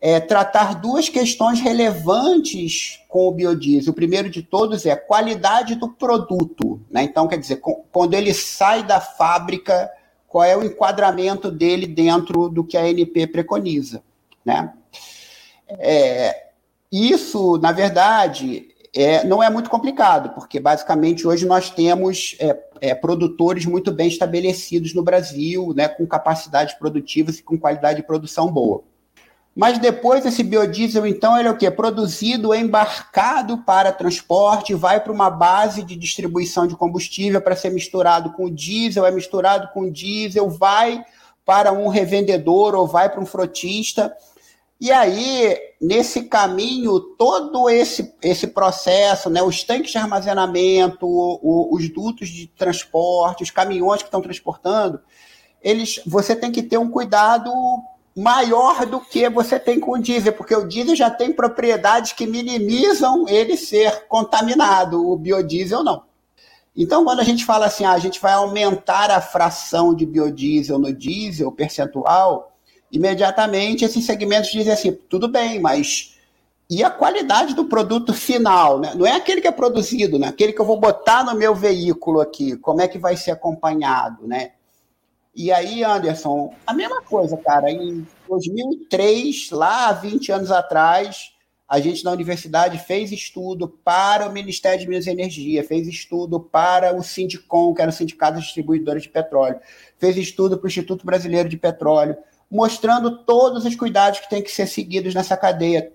é, 0.00 0.20
tratar 0.20 0.74
duas 0.74 1.08
questões 1.08 1.60
relevantes 1.60 3.00
com 3.08 3.26
o 3.26 3.32
biodiesel. 3.32 3.92
O 3.92 3.96
primeiro 3.96 4.30
de 4.30 4.42
todos 4.42 4.86
é 4.86 4.92
a 4.92 4.96
qualidade 4.96 5.74
do 5.74 5.88
produto. 5.88 6.80
Né? 6.90 7.02
Então, 7.04 7.26
quer 7.26 7.38
dizer, 7.38 7.56
com, 7.56 7.84
quando 7.90 8.14
ele 8.14 8.32
sai 8.32 8.82
da 8.82 9.00
fábrica, 9.00 9.90
qual 10.26 10.44
é 10.44 10.56
o 10.56 10.64
enquadramento 10.64 11.50
dele 11.50 11.86
dentro 11.86 12.48
do 12.48 12.62
que 12.62 12.76
a 12.76 12.82
ANP 12.82 13.26
preconiza. 13.28 14.02
Né? 14.44 14.72
É, 15.70 16.48
isso, 16.92 17.58
na 17.58 17.72
verdade, 17.72 18.68
é, 18.94 19.24
não 19.24 19.42
é 19.42 19.50
muito 19.50 19.70
complicado, 19.70 20.30
porque 20.30 20.58
basicamente 20.58 21.26
hoje 21.26 21.46
nós 21.46 21.70
temos 21.70 22.36
é, 22.40 22.58
é, 22.80 22.94
produtores 22.94 23.66
muito 23.66 23.92
bem 23.92 24.08
estabelecidos 24.08 24.94
no 24.94 25.02
Brasil, 25.02 25.72
né, 25.74 25.88
com 25.88 26.06
capacidades 26.06 26.74
produtivas 26.74 27.38
e 27.38 27.42
com 27.42 27.58
qualidade 27.58 28.00
de 28.00 28.06
produção 28.06 28.50
boa. 28.50 28.82
Mas 29.54 29.76
depois 29.76 30.24
esse 30.24 30.44
biodiesel, 30.44 31.04
então, 31.04 31.36
ele 31.36 31.48
é 31.48 31.50
o 31.50 31.56
quê? 31.56 31.68
Produzido, 31.68 32.54
embarcado 32.54 33.58
para 33.58 33.90
transporte, 33.90 34.72
vai 34.72 35.00
para 35.00 35.12
uma 35.12 35.28
base 35.28 35.82
de 35.82 35.96
distribuição 35.96 36.64
de 36.64 36.76
combustível 36.76 37.40
para 37.40 37.56
ser 37.56 37.70
misturado 37.70 38.32
com 38.34 38.48
diesel, 38.48 39.04
é 39.04 39.10
misturado 39.10 39.68
com 39.74 39.90
diesel, 39.90 40.48
vai 40.48 41.04
para 41.44 41.72
um 41.72 41.88
revendedor 41.88 42.76
ou 42.76 42.86
vai 42.86 43.10
para 43.10 43.20
um 43.20 43.26
frotista. 43.26 44.14
E 44.80 44.92
aí, 44.92 45.58
nesse 45.80 46.24
caminho, 46.24 47.00
todo 47.00 47.68
esse, 47.68 48.14
esse 48.22 48.46
processo, 48.46 49.28
né, 49.28 49.42
os 49.42 49.64
tanques 49.64 49.90
de 49.90 49.98
armazenamento, 49.98 51.04
o, 51.04 51.74
os 51.74 51.88
dutos 51.88 52.28
de 52.28 52.46
transporte, 52.46 53.42
os 53.42 53.50
caminhões 53.50 54.02
que 54.02 54.08
estão 54.08 54.22
transportando, 54.22 55.00
eles, 55.60 56.00
você 56.06 56.36
tem 56.36 56.52
que 56.52 56.62
ter 56.62 56.78
um 56.78 56.88
cuidado 56.88 57.50
maior 58.16 58.86
do 58.86 59.00
que 59.00 59.28
você 59.28 59.58
tem 59.58 59.80
com 59.80 59.92
o 59.92 59.98
diesel, 59.98 60.32
porque 60.32 60.54
o 60.54 60.66
diesel 60.66 60.94
já 60.94 61.10
tem 61.10 61.32
propriedades 61.32 62.12
que 62.12 62.26
minimizam 62.26 63.26
ele 63.28 63.56
ser 63.56 64.06
contaminado, 64.06 65.08
o 65.08 65.16
biodiesel 65.16 65.82
não. 65.82 66.02
Então, 66.76 67.04
quando 67.04 67.18
a 67.18 67.24
gente 67.24 67.44
fala 67.44 67.66
assim, 67.66 67.84
ah, 67.84 67.92
a 67.92 67.98
gente 67.98 68.20
vai 68.20 68.32
aumentar 68.32 69.10
a 69.10 69.20
fração 69.20 69.92
de 69.92 70.06
biodiesel 70.06 70.78
no 70.78 70.92
diesel 70.92 71.50
percentual, 71.50 72.56
imediatamente 72.90 73.84
esses 73.84 74.04
segmentos 74.04 74.50
dizem 74.50 74.72
assim, 74.72 74.92
tudo 74.92 75.28
bem, 75.28 75.60
mas 75.60 76.16
e 76.70 76.84
a 76.84 76.90
qualidade 76.90 77.54
do 77.54 77.64
produto 77.64 78.12
final, 78.12 78.78
né? 78.78 78.92
Não 78.94 79.06
é 79.06 79.12
aquele 79.12 79.40
que 79.40 79.48
é 79.48 79.52
produzido, 79.52 80.18
né? 80.18 80.28
Aquele 80.28 80.52
que 80.52 80.60
eu 80.60 80.66
vou 80.66 80.78
botar 80.78 81.24
no 81.24 81.34
meu 81.34 81.54
veículo 81.54 82.20
aqui, 82.20 82.56
como 82.58 82.82
é 82.82 82.88
que 82.88 82.98
vai 82.98 83.16
ser 83.16 83.30
acompanhado, 83.30 84.26
né? 84.26 84.52
E 85.34 85.50
aí, 85.50 85.82
Anderson, 85.82 86.52
a 86.66 86.74
mesma 86.74 87.00
coisa, 87.00 87.36
cara. 87.38 87.70
Em 87.70 88.06
2003, 88.28 89.50
lá 89.50 89.92
20 89.92 90.32
anos 90.32 90.50
atrás, 90.50 91.32
a 91.66 91.80
gente 91.80 92.04
na 92.04 92.10
universidade 92.10 92.78
fez 92.78 93.12
estudo 93.12 93.68
para 93.68 94.28
o 94.28 94.32
Ministério 94.32 94.80
de 94.80 94.88
Minas 94.88 95.06
e 95.06 95.10
Energia, 95.10 95.62
fez 95.62 95.86
estudo 95.86 96.40
para 96.40 96.94
o 96.94 97.02
Sindicom, 97.02 97.72
que 97.72 97.80
era 97.80 97.90
o 97.90 97.94
Sindicato 97.94 98.40
Distribuidores 98.40 99.04
de 99.04 99.10
Petróleo, 99.10 99.60
fez 99.96 100.16
estudo 100.16 100.58
para 100.58 100.66
o 100.66 100.68
Instituto 100.68 101.06
Brasileiro 101.06 101.48
de 101.48 101.56
Petróleo, 101.56 102.16
mostrando 102.50 103.18
todos 103.18 103.64
os 103.64 103.74
cuidados 103.74 104.20
que 104.20 104.30
têm 104.30 104.42
que 104.42 104.50
ser 104.50 104.66
seguidos 104.66 105.14
nessa 105.14 105.36
cadeia. 105.36 105.92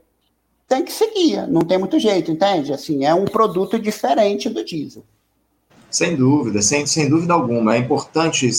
Tem 0.68 0.84
que 0.84 0.92
seguir, 0.92 1.48
não 1.48 1.62
tem 1.62 1.78
muito 1.78 2.00
jeito, 2.00 2.32
entende? 2.32 2.72
Assim, 2.72 3.06
é 3.06 3.14
um 3.14 3.26
produto 3.26 3.78
diferente 3.78 4.50
do 4.50 4.64
diesel. 4.64 5.04
Sem 5.94 6.16
dúvida, 6.16 6.60
sem, 6.60 6.88
sem 6.88 7.08
dúvida 7.08 7.34
alguma. 7.34 7.76
É 7.76 7.78
importante 7.78 8.50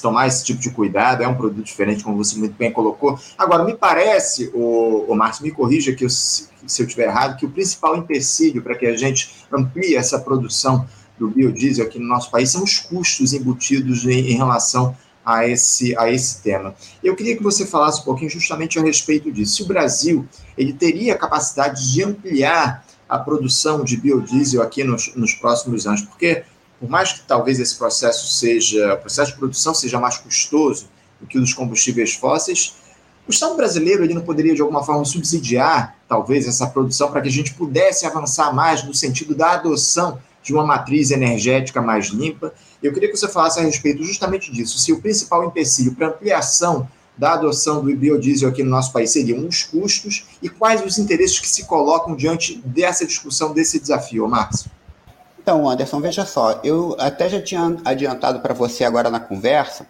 tomar 0.00 0.26
esse 0.26 0.44
tipo 0.44 0.60
de 0.60 0.70
cuidado, 0.70 1.22
é 1.22 1.28
um 1.28 1.36
produto 1.36 1.64
diferente, 1.64 2.02
como 2.02 2.16
você 2.16 2.36
muito 2.36 2.56
bem 2.56 2.72
colocou. 2.72 3.16
Agora, 3.38 3.62
me 3.62 3.74
parece, 3.74 4.50
o, 4.52 5.04
o 5.08 5.14
Márcio, 5.14 5.44
me 5.44 5.52
corrija 5.52 5.94
que 5.94 6.04
eu, 6.04 6.10
se 6.10 6.48
eu 6.66 6.86
estiver 6.86 7.06
errado, 7.06 7.38
que 7.38 7.46
o 7.46 7.50
principal 7.50 7.96
empecilho 7.96 8.62
para 8.62 8.76
que 8.76 8.86
a 8.86 8.96
gente 8.96 9.30
amplie 9.52 9.94
essa 9.94 10.18
produção 10.18 10.84
do 11.16 11.28
biodiesel 11.28 11.86
aqui 11.86 12.00
no 12.00 12.08
nosso 12.08 12.30
país 12.32 12.50
são 12.50 12.64
os 12.64 12.80
custos 12.80 13.32
embutidos 13.32 14.04
em, 14.04 14.32
em 14.32 14.36
relação 14.36 14.96
a 15.24 15.46
esse, 15.46 15.96
a 15.96 16.10
esse 16.10 16.42
tema. 16.42 16.74
Eu 17.02 17.14
queria 17.14 17.36
que 17.36 17.42
você 17.42 17.64
falasse 17.66 18.00
um 18.00 18.04
pouquinho 18.04 18.30
justamente 18.30 18.78
a 18.78 18.82
respeito 18.82 19.30
disso. 19.30 19.56
Se 19.56 19.62
o 19.62 19.66
Brasil 19.66 20.26
ele 20.56 20.72
teria 20.72 21.16
capacidade 21.16 21.92
de 21.92 22.02
ampliar 22.02 22.84
a 23.08 23.18
produção 23.18 23.84
de 23.84 23.96
biodiesel 23.96 24.62
aqui 24.62 24.82
nos, 24.82 25.14
nos 25.14 25.34
próximos 25.34 25.86
anos, 25.86 26.02
porque 26.02 26.44
por 26.80 26.88
mais 26.88 27.12
que 27.12 27.20
talvez 27.20 27.60
esse 27.60 27.76
processo 27.76 28.26
seja, 28.32 28.94
o 28.94 28.98
processo 28.98 29.32
de 29.32 29.38
produção 29.38 29.72
seja 29.74 30.00
mais 30.00 30.18
custoso 30.18 30.88
do 31.20 31.26
que 31.26 31.38
o 31.38 31.40
dos 31.40 31.54
combustíveis 31.54 32.14
fósseis, 32.14 32.74
o 33.26 33.30
Estado 33.30 33.54
brasileiro 33.54 34.02
ele 34.02 34.14
não 34.14 34.22
poderia 34.22 34.54
de 34.54 34.60
alguma 34.60 34.82
forma 34.82 35.04
subsidiar 35.04 35.96
talvez 36.08 36.48
essa 36.48 36.66
produção 36.66 37.10
para 37.10 37.20
que 37.20 37.28
a 37.28 37.32
gente 37.32 37.54
pudesse 37.54 38.04
avançar 38.04 38.52
mais 38.52 38.82
no 38.82 38.92
sentido 38.92 39.34
da 39.34 39.52
adoção 39.52 40.18
de 40.42 40.52
uma 40.52 40.66
matriz 40.66 41.12
energética 41.12 41.80
mais 41.80 42.06
limpa. 42.06 42.52
Eu 42.82 42.92
queria 42.92 43.10
que 43.10 43.16
você 43.16 43.28
falasse 43.28 43.60
a 43.60 43.62
respeito 43.62 44.02
justamente 44.02 44.50
disso, 44.50 44.78
se 44.78 44.92
o 44.92 45.00
principal 45.00 45.44
empecilho 45.44 45.94
para 45.94 46.08
ampliação 46.08 46.88
da 47.16 47.34
adoção 47.34 47.84
do 47.84 47.94
biodiesel 47.94 48.48
aqui 48.48 48.62
no 48.62 48.70
nosso 48.70 48.92
país 48.92 49.10
seriam 49.12 49.46
os 49.46 49.62
custos 49.62 50.26
e 50.42 50.48
quais 50.48 50.84
os 50.84 50.98
interesses 50.98 51.38
que 51.38 51.48
se 51.48 51.66
colocam 51.66 52.16
diante 52.16 52.56
dessa 52.64 53.06
discussão, 53.06 53.52
desse 53.52 53.78
desafio, 53.78 54.26
Márcio. 54.26 54.70
Então, 55.42 55.68
Anderson, 55.68 56.00
veja 56.00 56.24
só, 56.24 56.60
eu 56.62 56.96
até 56.98 57.28
já 57.28 57.42
tinha 57.42 57.76
adiantado 57.84 58.40
para 58.40 58.54
você 58.54 58.84
agora 58.84 59.10
na 59.10 59.20
conversa 59.20 59.86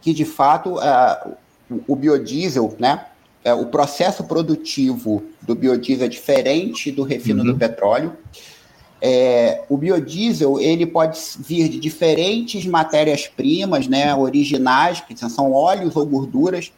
que, 0.00 0.14
de 0.14 0.24
fato, 0.24 0.76
uh, 0.76 1.36
o 1.86 1.94
biodiesel, 1.94 2.74
né, 2.78 3.06
uh, 3.44 3.60
o 3.60 3.66
processo 3.66 4.24
produtivo 4.24 5.22
do 5.42 5.54
biodiesel 5.54 6.06
é 6.06 6.08
diferente 6.08 6.90
do 6.90 7.02
refino 7.02 7.42
uhum. 7.42 7.52
do 7.52 7.58
petróleo. 7.58 8.16
É, 9.00 9.64
o 9.68 9.76
biodiesel 9.76 10.58
ele 10.58 10.86
pode 10.86 11.18
vir 11.38 11.68
de 11.68 11.78
diferentes 11.78 12.64
matérias-primas, 12.64 13.86
né, 13.86 14.14
originais, 14.14 15.00
que 15.00 15.16
são 15.16 15.52
óleos 15.52 15.96
ou 15.96 16.06
gorduras. 16.06 16.72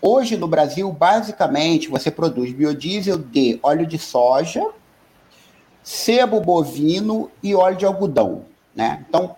Hoje 0.00 0.36
no 0.36 0.46
Brasil, 0.46 0.90
basicamente, 0.92 1.88
você 1.88 2.10
produz 2.10 2.52
biodiesel 2.52 3.18
de 3.18 3.58
óleo 3.62 3.86
de 3.86 3.98
soja, 3.98 4.64
sebo 5.82 6.40
bovino 6.40 7.30
e 7.42 7.54
óleo 7.54 7.76
de 7.76 7.86
algodão. 7.86 8.44
Né? 8.74 9.04
Então, 9.08 9.34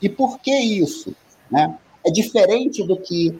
e 0.00 0.08
por 0.08 0.38
que 0.38 0.56
isso? 0.56 1.14
Né? 1.50 1.76
É 2.06 2.10
diferente 2.10 2.82
do 2.86 2.96
que 2.96 3.38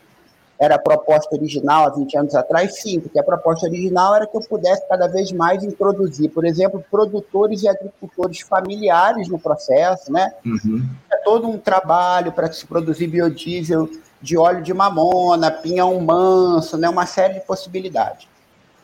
era 0.60 0.74
a 0.74 0.78
proposta 0.78 1.34
original 1.34 1.86
há 1.86 1.90
20 1.90 2.18
anos 2.18 2.34
atrás? 2.34 2.80
Sim, 2.80 3.00
porque 3.00 3.18
a 3.18 3.22
proposta 3.22 3.66
original 3.66 4.14
era 4.14 4.26
que 4.26 4.36
eu 4.36 4.40
pudesse 4.40 4.86
cada 4.88 5.06
vez 5.06 5.30
mais 5.30 5.62
introduzir, 5.62 6.30
por 6.30 6.44
exemplo, 6.44 6.84
produtores 6.90 7.62
e 7.62 7.68
agricultores 7.68 8.40
familiares 8.40 9.28
no 9.28 9.38
processo, 9.38 10.12
né? 10.12 10.32
Uhum. 10.44 10.84
É 11.12 11.16
todo 11.18 11.48
um 11.48 11.58
trabalho 11.58 12.32
para 12.32 12.50
se 12.52 12.66
produzir 12.66 13.06
biodiesel 13.06 13.88
de 14.20 14.36
óleo 14.36 14.62
de 14.62 14.74
mamona, 14.74 15.50
pinhão 15.50 15.98
manso, 16.00 16.76
né? 16.76 16.88
uma 16.88 17.06
série 17.06 17.34
de 17.34 17.40
possibilidades. 17.40 18.26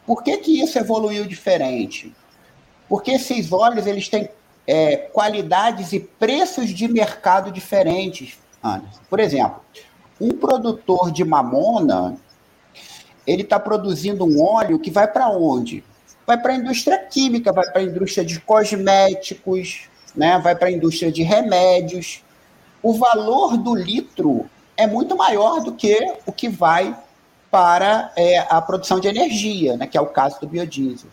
Por 0.07 0.23
que, 0.23 0.37
que 0.39 0.63
isso 0.63 0.79
evoluiu 0.79 1.25
diferente? 1.25 2.15
Porque 2.89 3.13
esses 3.13 3.53
óleos 3.53 3.87
eles 3.87 4.09
têm 4.09 4.29
é, 4.67 4.97
qualidades 4.97 5.93
e 5.93 6.01
preços 6.01 6.71
de 6.71 6.87
mercado 6.87 7.51
diferentes. 7.51 8.39
Anderson. 8.63 9.01
Por 9.11 9.21
exemplo, 9.21 9.61
um 10.25 10.37
produtor 10.37 11.11
de 11.11 11.25
mamona 11.25 12.17
ele 13.27 13.43
está 13.43 13.59
produzindo 13.59 14.25
um 14.25 14.43
óleo 14.43 14.79
que 14.79 14.91
vai 14.91 15.07
para 15.07 15.29
onde? 15.31 15.83
vai 16.27 16.41
para 16.41 16.53
a 16.53 16.57
indústria 16.57 16.99
química, 16.99 17.53
vai 17.53 17.71
para 17.71 17.81
a 17.81 17.85
indústria 17.85 18.25
de 18.25 18.41
cosméticos, 18.41 19.89
né? 20.15 20.39
vai 20.39 20.55
para 20.55 20.69
a 20.69 20.73
indústria 20.73 21.13
de 21.13 21.23
remédios. 21.23 22.23
O 22.83 22.95
valor 22.95 23.57
do 23.57 23.75
litro 23.75 24.49
é 24.77 24.87
muito 24.87 25.17
maior 25.17 25.61
do 25.61 25.73
que 25.73 25.99
o 26.27 26.33
que 26.33 26.49
vai 26.49 26.97
para 27.51 28.13
é, 28.17 28.39
a 28.39 28.61
produção 28.61 28.99
de 28.99 29.09
energia, 29.09 29.77
né? 29.77 29.87
que 29.87 29.97
é 29.97 30.01
o 30.01 30.07
caso 30.07 30.41
do 30.41 30.47
biodiesel. 30.47 31.11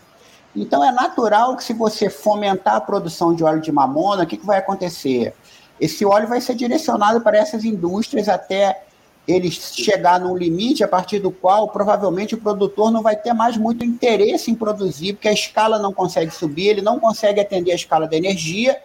Então, 0.56 0.84
é 0.84 0.92
natural 0.92 1.56
que, 1.56 1.64
se 1.64 1.72
você 1.72 2.10
fomentar 2.10 2.76
a 2.76 2.82
produção 2.82 3.34
de 3.34 3.42
óleo 3.42 3.62
de 3.62 3.72
mamona, 3.72 4.24
o 4.24 4.28
que, 4.28 4.36
que 4.36 4.46
vai 4.46 4.58
acontecer? 4.58 5.34
Esse 5.80 6.06
óleo 6.06 6.28
vai 6.28 6.42
ser 6.42 6.56
direcionado 6.56 7.22
para 7.22 7.38
essas 7.38 7.64
indústrias 7.64 8.28
até 8.28 8.84
ele 9.28 9.52
chegar 9.52 10.20
num 10.20 10.36
limite 10.36 10.84
a 10.84 10.88
partir 10.88 11.20
do 11.20 11.32
qual 11.32 11.70
provavelmente 11.70 12.36
o 12.36 12.40
produtor 12.40 12.92
não 12.92 13.02
vai 13.02 13.16
ter 13.16 13.34
mais 13.34 13.56
muito 13.56 13.86
interesse 13.86 14.50
em 14.50 14.56
produzir, 14.56 15.14
porque 15.14 15.28
a 15.28 15.34
escala 15.34 15.78
não 15.78 15.94
consegue 15.94 16.32
subir, 16.32 16.68
ele 16.68 16.82
não 16.82 17.00
consegue 17.00 17.40
atender 17.40 17.72
a 17.72 17.76
escala 17.76 18.08
da 18.08 18.18
energia 18.18 18.78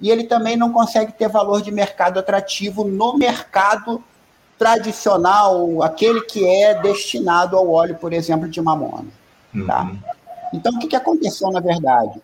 e 0.00 0.10
ele 0.10 0.24
também 0.24 0.56
não 0.56 0.72
consegue 0.72 1.12
ter 1.12 1.28
valor 1.28 1.62
de 1.62 1.70
mercado 1.70 2.18
atrativo 2.18 2.84
no 2.84 3.16
mercado 3.16 4.02
tradicional, 4.58 5.82
aquele 5.82 6.20
que 6.22 6.44
é 6.46 6.80
destinado 6.80 7.56
ao 7.56 7.70
óleo, 7.70 7.96
por 7.96 8.12
exemplo, 8.12 8.48
de 8.48 8.60
mamona. 8.60 9.06
Tá? 9.66 9.84
Uhum. 9.84 9.98
Então, 10.52 10.72
o 10.72 10.78
que, 10.78 10.88
que 10.88 10.96
aconteceu 10.96 11.50
na 11.50 11.60
verdade? 11.60 12.20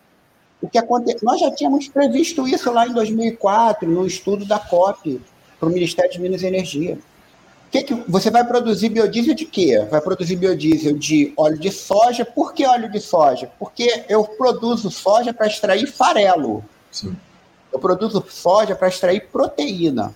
O 0.61 0.69
que 0.69 0.77
aconte... 0.77 1.15
Nós 1.23 1.39
já 1.39 1.51
tínhamos 1.51 1.87
previsto 1.87 2.47
isso 2.47 2.71
lá 2.71 2.87
em 2.87 2.93
2004, 2.93 3.89
no 3.89 4.05
estudo 4.05 4.45
da 4.45 4.59
COP, 4.59 5.21
para 5.59 5.67
o 5.69 5.71
Ministério 5.71 6.11
de 6.11 6.19
Minas 6.19 6.41
e 6.41 6.47
Energia. 6.47 6.97
Que 7.71 7.83
que 7.83 7.93
você 8.07 8.29
vai 8.29 8.45
produzir 8.45 8.89
biodiesel 8.89 9.33
de 9.33 9.45
quê? 9.45 9.87
Vai 9.89 10.01
produzir 10.01 10.35
biodiesel 10.35 10.97
de 10.97 11.33
óleo 11.37 11.57
de 11.57 11.71
soja. 11.71 12.25
Por 12.25 12.53
que 12.53 12.65
óleo 12.65 12.91
de 12.91 12.99
soja? 12.99 13.49
Porque 13.57 14.03
eu 14.09 14.25
produzo 14.25 14.91
soja 14.91 15.33
para 15.33 15.47
extrair 15.47 15.87
farelo. 15.87 16.65
Sim. 16.91 17.15
Eu 17.71 17.79
produzo 17.79 18.23
soja 18.29 18.75
para 18.75 18.89
extrair 18.89 19.29
proteína. 19.31 20.13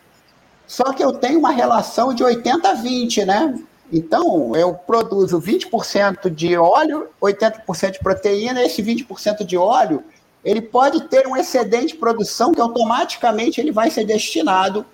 Só 0.68 0.92
que 0.92 1.02
eu 1.02 1.14
tenho 1.14 1.40
uma 1.40 1.52
relação 1.52 2.14
de 2.14 2.24
80 2.24 2.70
a 2.70 2.74
20, 2.74 3.24
né? 3.24 3.58
Então, 3.94 4.54
eu 4.56 4.74
produzo 4.74 5.40
20% 5.40 6.30
de 6.30 6.58
óleo, 6.58 7.08
80% 7.22 7.92
de 7.92 8.00
proteína, 8.00 8.64
esse 8.64 8.84
20% 8.84 9.46
de 9.46 9.56
óleo, 9.56 10.04
ele 10.44 10.62
pode 10.62 11.08
ter 11.08 11.28
um 11.28 11.38
excedente 11.38 11.94
de 11.94 11.96
produção 11.96 12.52
que 12.52 12.60
automaticamente 12.60 13.62
ele 13.62 13.72
vai 13.72 13.90
ser 13.90 14.04
destinado 14.04 14.86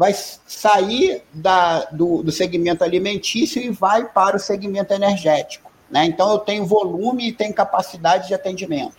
vai 0.00 0.14
sair 0.14 1.22
da, 1.30 1.84
do, 1.92 2.22
do 2.22 2.32
segmento 2.32 2.82
alimentício 2.82 3.60
e 3.60 3.68
vai 3.68 4.08
para 4.08 4.34
o 4.34 4.40
segmento 4.40 4.94
energético. 4.94 5.70
Né? 5.90 6.06
Então, 6.06 6.30
eu 6.30 6.38
tenho 6.38 6.64
volume 6.64 7.28
e 7.28 7.32
tenho 7.32 7.52
capacidade 7.52 8.28
de 8.28 8.32
atendimento. 8.32 8.94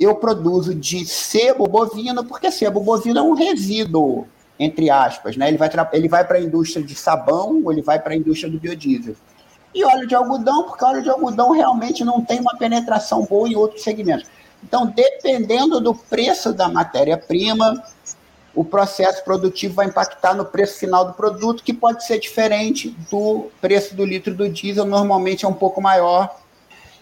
Eu 0.00 0.14
produzo 0.14 0.74
de 0.74 1.04
sebo 1.04 1.66
bovino, 1.66 2.24
porque 2.24 2.50
sebo 2.50 2.80
bovino 2.80 3.18
é 3.18 3.22
um 3.22 3.34
resíduo, 3.34 4.26
entre 4.58 4.88
aspas. 4.88 5.36
Né? 5.36 5.48
Ele 5.48 5.58
vai, 5.58 5.70
ele 5.92 6.08
vai 6.08 6.26
para 6.26 6.38
a 6.38 6.40
indústria 6.40 6.82
de 6.82 6.94
sabão 6.94 7.60
ou 7.62 7.70
ele 7.70 7.82
vai 7.82 8.00
para 8.00 8.14
a 8.14 8.16
indústria 8.16 8.50
do 8.50 8.58
biodiesel. 8.58 9.16
E 9.74 9.84
óleo 9.84 10.06
de 10.06 10.14
algodão, 10.14 10.62
porque 10.62 10.82
óleo 10.82 11.02
de 11.02 11.10
algodão 11.10 11.50
realmente 11.50 12.06
não 12.06 12.24
tem 12.24 12.40
uma 12.40 12.56
penetração 12.56 13.26
boa 13.26 13.46
em 13.46 13.54
outros 13.54 13.82
segmentos. 13.82 14.30
Então, 14.64 14.86
dependendo 14.86 15.78
do 15.78 15.94
preço 15.94 16.54
da 16.54 16.70
matéria-prima, 16.70 17.82
o 18.54 18.64
processo 18.64 19.24
produtivo 19.24 19.74
vai 19.74 19.86
impactar 19.86 20.34
no 20.34 20.44
preço 20.44 20.78
final 20.78 21.04
do 21.04 21.12
produto, 21.12 21.62
que 21.62 21.72
pode 21.72 22.04
ser 22.04 22.18
diferente 22.18 22.94
do 23.10 23.46
preço 23.60 23.94
do 23.94 24.04
litro 24.04 24.34
do 24.34 24.48
diesel, 24.48 24.84
normalmente 24.84 25.44
é 25.44 25.48
um 25.48 25.54
pouco 25.54 25.80
maior. 25.80 26.36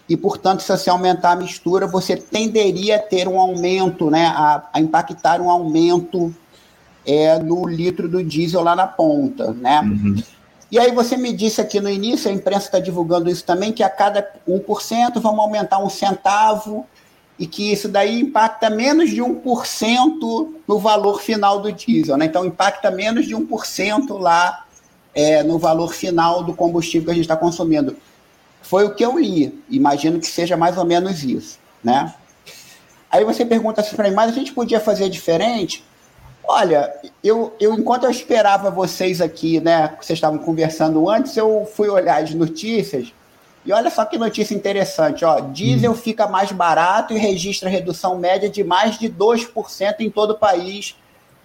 E, 0.07 0.17
portanto, 0.17 0.61
se 0.61 0.71
você 0.71 0.89
aumentar 0.89 1.31
a 1.31 1.35
mistura, 1.35 1.85
você 1.85 2.15
tenderia 2.15 2.95
a 2.95 2.99
ter 2.99 3.27
um 3.27 3.39
aumento, 3.39 4.09
né, 4.09 4.25
a, 4.27 4.67
a 4.73 4.79
impactar 4.79 5.39
um 5.39 5.49
aumento 5.49 6.33
é, 7.05 7.39
no 7.39 7.67
litro 7.67 8.07
do 8.07 8.23
diesel 8.23 8.61
lá 8.61 8.75
na 8.75 8.87
ponta. 8.87 9.51
Né? 9.51 9.81
Uhum. 9.81 10.23
E 10.71 10.77
aí 10.77 10.91
você 10.91 11.17
me 11.17 11.33
disse 11.33 11.59
aqui 11.59 11.79
no 11.79 11.89
início, 11.89 12.29
a 12.29 12.33
imprensa 12.33 12.65
está 12.65 12.79
divulgando 12.79 13.29
isso 13.29 13.43
também, 13.43 13.71
que 13.71 13.81
a 13.81 13.89
cada 13.89 14.27
1% 14.47 15.19
vamos 15.19 15.39
aumentar 15.39 15.79
um 15.79 15.89
centavo 15.89 16.85
e 17.39 17.47
que 17.47 17.71
isso 17.71 17.87
daí 17.87 18.19
impacta 18.19 18.69
menos 18.69 19.09
de 19.09 19.21
1% 19.21 20.53
no 20.67 20.77
valor 20.77 21.21
final 21.21 21.61
do 21.61 21.71
diesel. 21.71 22.17
Né? 22.17 22.25
Então, 22.25 22.45
impacta 22.45 22.91
menos 22.91 23.25
de 23.25 23.33
1% 23.33 24.19
lá 24.19 24.65
é, 25.15 25.41
no 25.41 25.57
valor 25.57 25.93
final 25.93 26.43
do 26.43 26.53
combustível 26.53 27.05
que 27.05 27.11
a 27.11 27.15
gente 27.15 27.23
está 27.23 27.37
consumindo. 27.37 27.95
Foi 28.61 28.85
o 28.85 28.93
que 28.93 29.05
eu 29.05 29.17
li. 29.17 29.57
Imagino 29.69 30.19
que 30.19 30.27
seja 30.27 30.57
mais 30.57 30.77
ou 30.77 30.83
menos 30.83 31.23
isso. 31.23 31.57
Né? 31.81 32.13
Aí 33.09 33.23
você 33.23 33.45
pergunta 33.45 33.79
assim 33.79 33.95
para 33.95 34.09
mim, 34.09 34.15
mas 34.15 34.31
a 34.31 34.35
gente 34.35 34.51
podia 34.51 34.81
fazer 34.81 35.07
diferente? 35.07 35.85
Olha, 36.45 36.93
eu, 37.23 37.55
eu 37.57 37.73
enquanto 37.73 38.03
eu 38.03 38.11
esperava 38.11 38.69
vocês 38.69 39.21
aqui, 39.21 39.61
né, 39.61 39.95
vocês 40.01 40.17
estavam 40.17 40.39
conversando 40.39 41.09
antes, 41.09 41.37
eu 41.37 41.69
fui 41.73 41.87
olhar 41.87 42.21
as 42.21 42.33
notícias 42.33 43.13
e 43.65 43.73
olha 43.73 43.89
só 43.89 44.05
que 44.05 44.17
notícia 44.17 44.55
interessante, 44.55 45.25
ó. 45.25 45.39
Diesel 45.39 45.91
hum. 45.91 45.95
fica 45.95 46.27
mais 46.27 46.51
barato 46.51 47.13
e 47.13 47.17
registra 47.17 47.69
redução 47.69 48.17
média 48.17 48.49
de 48.49 48.63
mais 48.63 48.97
de 48.97 49.09
2% 49.09 49.95
em 49.99 50.09
todo 50.09 50.31
o 50.31 50.37
país, 50.37 50.95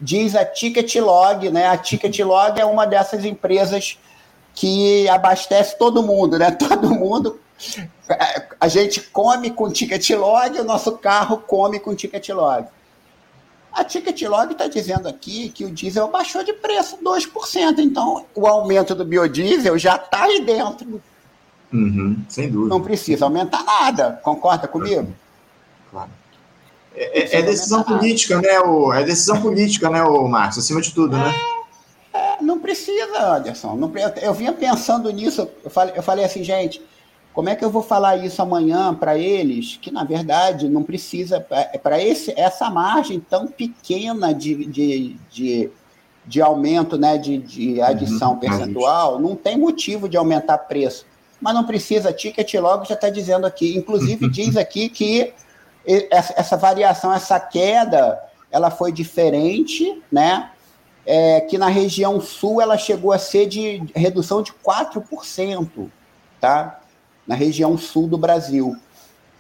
diz 0.01 0.37
a 0.37 0.45
Ticketlog, 0.45 1.51
né? 1.51 1.67
A 1.67 1.77
Ticketlog 1.77 2.61
é 2.61 2.65
uma 2.65 2.87
dessas 2.87 3.25
empresas 3.25 3.99
que 4.55 5.09
abastece 5.09 5.77
todo 5.77 6.03
mundo, 6.03 6.39
né? 6.39 6.51
Todo 6.55 6.95
mundo 6.95 7.41
a 8.61 8.69
gente 8.69 9.01
come 9.01 9.51
com 9.51 9.71
Ticketlog, 9.71 10.59
o 10.59 10.65
nosso 10.65 10.93
carro 10.99 11.39
come 11.39 11.81
com 11.81 11.95
Ticketlog. 11.95 12.67
A 13.73 13.83
Ticketlog 13.83 14.53
está 14.53 14.69
dizendo 14.69 15.09
aqui 15.09 15.49
que 15.49 15.65
o 15.65 15.71
diesel 15.71 16.09
baixou 16.09 16.45
de 16.45 16.53
preço 16.53 16.99
2%, 16.99 17.79
então 17.79 18.25
o 18.35 18.47
aumento 18.47 18.95
do 18.95 19.05
biodiesel 19.05 19.77
já 19.77 19.97
está 19.97 20.25
aí 20.25 20.45
dentro 20.45 21.03
Uhum, 21.75 22.17
sem 22.29 22.49
dúvida. 22.49 22.73
Não 22.73 22.81
precisa 22.81 23.25
aumentar 23.25 23.65
nada. 23.65 24.21
Concorda 24.23 24.69
comigo? 24.69 25.13
Claro. 25.91 26.11
É, 26.95 27.37
é, 27.37 27.41
é 27.41 27.43
decisão 27.43 27.83
política, 27.83 28.41
né? 28.41 28.61
O, 28.61 28.93
é 28.93 29.03
decisão 29.03 29.43
política, 29.43 29.91
né, 29.91 30.05
o 30.05 30.29
Marcos, 30.29 30.59
acima 30.59 30.81
de 30.81 30.95
tudo, 30.95 31.17
né? 31.17 31.35
É, 32.13 32.19
é, 32.19 32.43
não 32.43 32.61
precisa, 32.61 33.37
Anderson. 33.37 33.75
Não, 33.75 33.93
eu, 34.23 34.33
vinha 34.33 34.53
pensando 34.53 35.11
nisso. 35.11 35.49
Eu 35.65 35.71
falei, 35.71 35.95
eu 35.97 36.03
falei 36.03 36.25
assim, 36.25 36.45
gente, 36.45 36.81
como 37.33 37.49
é 37.49 37.57
que 37.57 37.65
eu 37.65 37.71
vou 37.71 37.83
falar 37.83 38.19
isso 38.19 38.41
amanhã 38.41 38.95
para 38.95 39.19
eles? 39.19 39.77
Que 39.83 39.91
na 39.91 40.05
verdade 40.05 40.69
não 40.69 40.85
precisa 40.85 41.45
é, 41.51 41.77
para 41.77 42.01
esse 42.01 42.33
essa 42.37 42.71
margem 42.71 43.19
tão 43.19 43.49
pequena 43.49 44.33
de, 44.33 44.65
de, 44.67 45.17
de, 45.29 45.71
de 46.25 46.41
aumento, 46.41 46.97
né, 46.97 47.19
de, 47.19 47.39
de 47.39 47.83
adição 47.83 48.35
uhum, 48.35 48.39
percentual, 48.39 49.19
não 49.19 49.35
tem 49.35 49.59
motivo 49.59 50.09
de 50.09 50.17
aumentar 50.17 50.59
preço 50.59 51.05
mas 51.45 51.55
não 51.55 51.65
precisa. 51.65 52.11
Ticket 52.11 52.55
logo 52.55 52.87
já 52.87 52.95
está 52.95 53.11
dizendo 53.11 53.47
aqui. 53.47 53.77
Inclusive, 53.77 54.27
diz 54.33 54.57
aqui 54.57 54.89
que 54.89 55.35
essa 56.11 56.57
variação, 56.57 57.13
essa 57.13 57.39
queda, 57.39 58.19
ela 58.51 58.71
foi 58.71 58.91
diferente, 58.91 60.03
né? 60.11 60.51
É, 61.07 61.43
que 61.43 61.59
na 61.59 61.69
região 61.69 62.19
sul 62.19 62.63
ela 62.63 62.79
chegou 62.79 63.13
a 63.13 63.19
ser 63.19 63.45
de 63.47 63.83
redução 63.95 64.43
de 64.43 64.55
4%, 64.55 65.91
tá? 66.41 66.81
Na 67.27 67.35
região 67.35 67.77
sul 67.77 68.09
do 68.09 68.17
Brasil. 68.17 68.75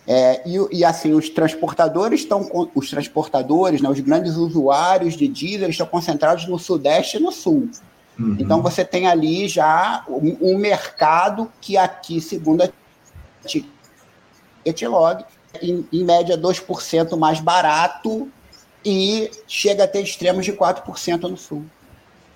É, 0.06 0.42
e, 0.46 0.80
e, 0.80 0.84
assim, 0.84 1.14
os 1.14 1.30
transportadores 1.30 2.20
estão, 2.20 2.68
os 2.74 2.90
transportadores, 2.90 3.80
né, 3.80 3.88
os 3.88 4.00
grandes 4.00 4.36
usuários 4.36 5.16
de 5.16 5.26
diesel 5.26 5.70
estão 5.70 5.86
concentrados 5.86 6.46
no 6.46 6.58
sudeste 6.58 7.16
e 7.16 7.20
no 7.20 7.32
sul. 7.32 7.70
Uhum. 8.18 8.36
Então 8.38 8.62
você 8.62 8.84
tem 8.84 9.06
ali 9.06 9.48
já 9.48 10.04
um, 10.08 10.36
um 10.40 10.58
mercado 10.58 11.50
que 11.60 11.76
aqui, 11.76 12.20
segundo 12.20 12.62
a 12.62 12.68
Etilog, 14.64 15.24
em, 15.60 15.86
em 15.92 16.04
média 16.04 16.38
2% 16.38 17.16
mais 17.16 17.40
barato 17.40 18.28
e 18.84 19.30
chega 19.46 19.84
a 19.84 19.88
ter 19.88 20.02
extremos 20.02 20.44
de 20.44 20.52
4% 20.52 21.22
no 21.22 21.36
sul. 21.36 21.64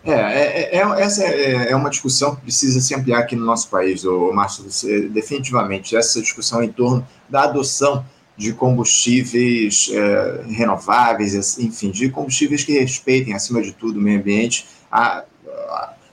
É, 0.05 0.13
é, 0.13 0.77
é, 0.77 0.79
é 0.79 1.03
essa 1.03 1.25
é, 1.25 1.71
é, 1.71 1.77
uma 1.77 1.91
discussão 1.91 2.35
que 2.35 2.43
precisa 2.43 2.81
se 2.81 2.95
ampliar 2.95 3.19
aqui 3.19 3.37
no 3.37 3.45
nosso 3.45 3.69
país, 3.69 4.05
o 4.05 4.33
Márcio, 4.33 4.65
definitivamente. 5.11 5.97
Essa 5.97 6.21
discussão 6.21 6.63
em 6.63 6.71
torno 6.71 7.07
da 7.29 7.43
adoção 7.43 8.05
de 8.37 8.53
combustíveis 8.53 9.91
é, 9.93 10.45
renováveis, 10.49 11.59
enfim, 11.59 11.91
de 11.91 12.09
combustíveis 12.09 12.63
que 12.63 12.79
respeitem, 12.79 13.35
acima 13.35 13.61
de 13.61 13.73
tudo, 13.73 13.99
o 13.99 14.03
meio 14.03 14.21
ambiente. 14.21 14.67
A, 14.91 15.25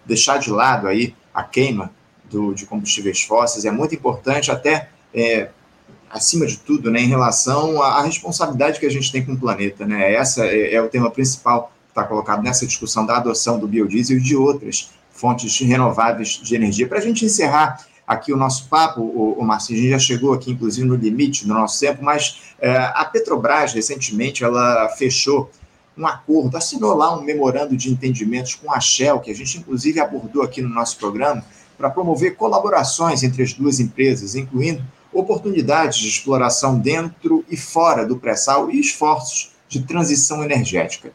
deixar 0.06 0.38
de 0.38 0.50
lado 0.50 0.88
aí 0.88 1.16
a 1.34 1.44
queima 1.44 1.92
do, 2.30 2.54
de 2.54 2.66
combustíveis 2.66 3.22
fósseis 3.22 3.66
é 3.66 3.72
muito 3.72 3.96
importante, 3.96 4.52
até 4.52 4.90
é, 5.14 5.50
acima 6.10 6.46
de 6.46 6.58
tudo, 6.58 6.92
né, 6.92 7.02
em 7.02 7.08
relação 7.08 7.82
à, 7.82 8.00
à, 8.00 8.02
responsabilidade 8.04 8.80
que 8.80 8.86
a 8.86 8.92
gente 8.92 9.12
tem 9.12 9.26
com 9.26 9.34
o 9.34 9.40
planeta. 9.40 9.86
Né? 9.86 10.14
Essa 10.14 10.46
é, 10.46 10.74
é 10.74 10.82
o 10.82 10.88
tema 10.90 11.10
principal 11.12 11.72
que 11.86 11.92
está 11.92 12.04
colocado 12.04 12.42
nessa 12.44 12.66
discussão 12.66 13.06
da 13.06 13.18
adoção 13.18 13.60
do 13.60 13.68
biodiesel 13.68 14.18
e 14.18 14.22
de 14.22 14.36
outras 14.36 14.92
fontes 15.12 15.58
renováveis 15.60 16.30
de 16.42 16.56
energia. 16.56 16.88
Para 16.88 17.00
a 17.00 17.02
gente 17.02 17.26
encerrar 17.26 17.86
aqui 18.06 18.32
o 18.32 18.38
nosso 18.38 18.68
papo, 18.68 19.02
o, 19.02 19.34
o 19.40 19.44
Marcinho, 19.44 19.80
a 19.80 19.82
gente 19.82 19.92
já 19.92 20.00
chegou 20.00 20.34
aqui, 20.34 20.52
inclusive, 20.52 20.86
no 20.86 20.96
limite 20.96 21.48
do 21.48 21.54
nosso 21.54 21.80
tempo, 21.80 22.04
mas 22.04 22.42
é, 22.60 22.76
a 22.76 23.06
Petrobras, 23.06 23.74
recentemente, 23.74 24.44
ela 24.44 24.90
fechou 24.90 25.50
um 25.98 26.06
acordo, 26.06 26.58
assinou 26.58 26.96
lá 26.96 27.16
um 27.18 27.22
memorando 27.22 27.76
de 27.76 27.92
entendimentos 27.92 28.56
com 28.56 28.72
a 28.72 28.80
Shell, 28.80 29.20
que 29.20 29.32
a 29.32 29.36
gente, 29.36 29.58
inclusive, 29.58 30.00
abordou 30.00 30.44
aqui 30.44 30.62
no 30.62 30.70
nosso 30.70 30.98
programa, 30.98 31.44
para 31.78 31.90
promover 31.90 32.36
colaborações 32.36 33.24
entre 33.24 33.44
as 33.44 33.54
duas 33.54 33.80
empresas, 33.80 34.36
incluindo 34.36 34.84
oportunidades 35.12 36.00
de 36.00 36.08
exploração 36.08 36.78
dentro 36.78 37.46
e 37.50 37.56
fora 37.56 38.06
do 38.06 38.18
pré-sal 38.18 38.70
e 38.70 38.80
esforços 38.80 39.52
de 39.68 39.82
transição 39.84 40.44
energética. 40.44 41.12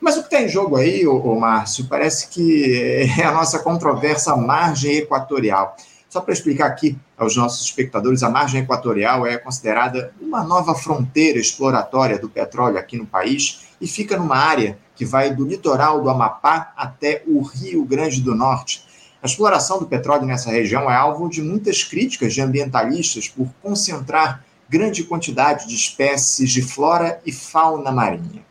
Mas 0.00 0.16
o 0.16 0.20
que 0.20 0.26
está 0.26 0.42
em 0.42 0.48
jogo 0.48 0.76
aí, 0.76 1.06
ô, 1.06 1.16
ô, 1.16 1.38
Márcio, 1.38 1.86
parece 1.86 2.28
que 2.28 3.08
é 3.18 3.24
a 3.24 3.32
nossa 3.32 3.58
controversa 3.58 4.36
margem 4.36 4.96
equatorial. 4.96 5.76
Só 6.08 6.20
para 6.20 6.32
explicar 6.32 6.66
aqui 6.66 6.98
aos 7.16 7.36
nossos 7.36 7.64
espectadores, 7.64 8.22
a 8.22 8.30
margem 8.30 8.62
equatorial 8.62 9.26
é 9.26 9.36
considerada 9.36 10.12
uma 10.20 10.42
nova 10.42 10.74
fronteira 10.74 11.38
exploratória 11.38 12.18
do 12.18 12.28
petróleo 12.28 12.78
aqui 12.78 12.96
no 12.96 13.06
país 13.06 13.69
e 13.80 13.86
fica 13.86 14.16
numa 14.16 14.36
área 14.36 14.78
que 14.94 15.04
vai 15.04 15.34
do 15.34 15.46
litoral 15.46 16.02
do 16.02 16.10
Amapá 16.10 16.72
até 16.76 17.22
o 17.26 17.40
Rio 17.40 17.84
Grande 17.84 18.20
do 18.20 18.34
Norte. 18.34 18.84
A 19.22 19.26
exploração 19.26 19.78
do 19.78 19.86
petróleo 19.86 20.26
nessa 20.26 20.50
região 20.50 20.90
é 20.90 20.94
alvo 20.94 21.28
de 21.28 21.42
muitas 21.42 21.82
críticas 21.84 22.34
de 22.34 22.40
ambientalistas 22.40 23.28
por 23.28 23.48
concentrar 23.62 24.44
grande 24.68 25.04
quantidade 25.04 25.66
de 25.66 25.74
espécies 25.74 26.50
de 26.50 26.62
flora 26.62 27.20
e 27.26 27.32
fauna 27.32 27.90
marinha. 27.90 28.44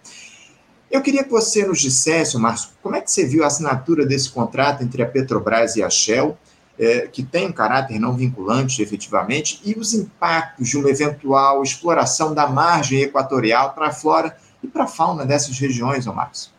Eu 0.91 1.01
queria 1.01 1.23
que 1.23 1.29
você 1.29 1.65
nos 1.65 1.79
dissesse, 1.79 2.37
Márcio, 2.37 2.71
como 2.81 2.95
é 2.95 3.01
que 3.01 3.11
você 3.11 3.25
viu 3.25 3.43
a 3.43 3.47
assinatura 3.47 4.05
desse 4.05 4.29
contrato 4.29 4.83
entre 4.83 5.01
a 5.03 5.05
Petrobras 5.05 5.75
e 5.75 5.83
a 5.83 5.89
Shell, 5.89 6.35
é, 6.79 7.07
que 7.07 7.21
tem 7.21 7.47
um 7.47 7.51
caráter 7.51 7.99
não 7.99 8.15
vinculante, 8.15 8.81
efetivamente, 8.81 9.61
e 9.63 9.73
os 9.73 9.93
impactos 9.93 10.67
de 10.67 10.77
uma 10.77 10.89
eventual 10.89 11.61
exploração 11.61 12.33
da 12.33 12.47
margem 12.47 13.01
equatorial 13.01 13.73
para 13.73 13.87
a 13.87 13.91
flora 13.91 14.35
e 14.63 14.67
para 14.67 14.83
a 14.83 14.87
fauna 14.87 15.25
dessas 15.25 15.57
regiões, 15.57 16.05
Márcio? 16.05 16.51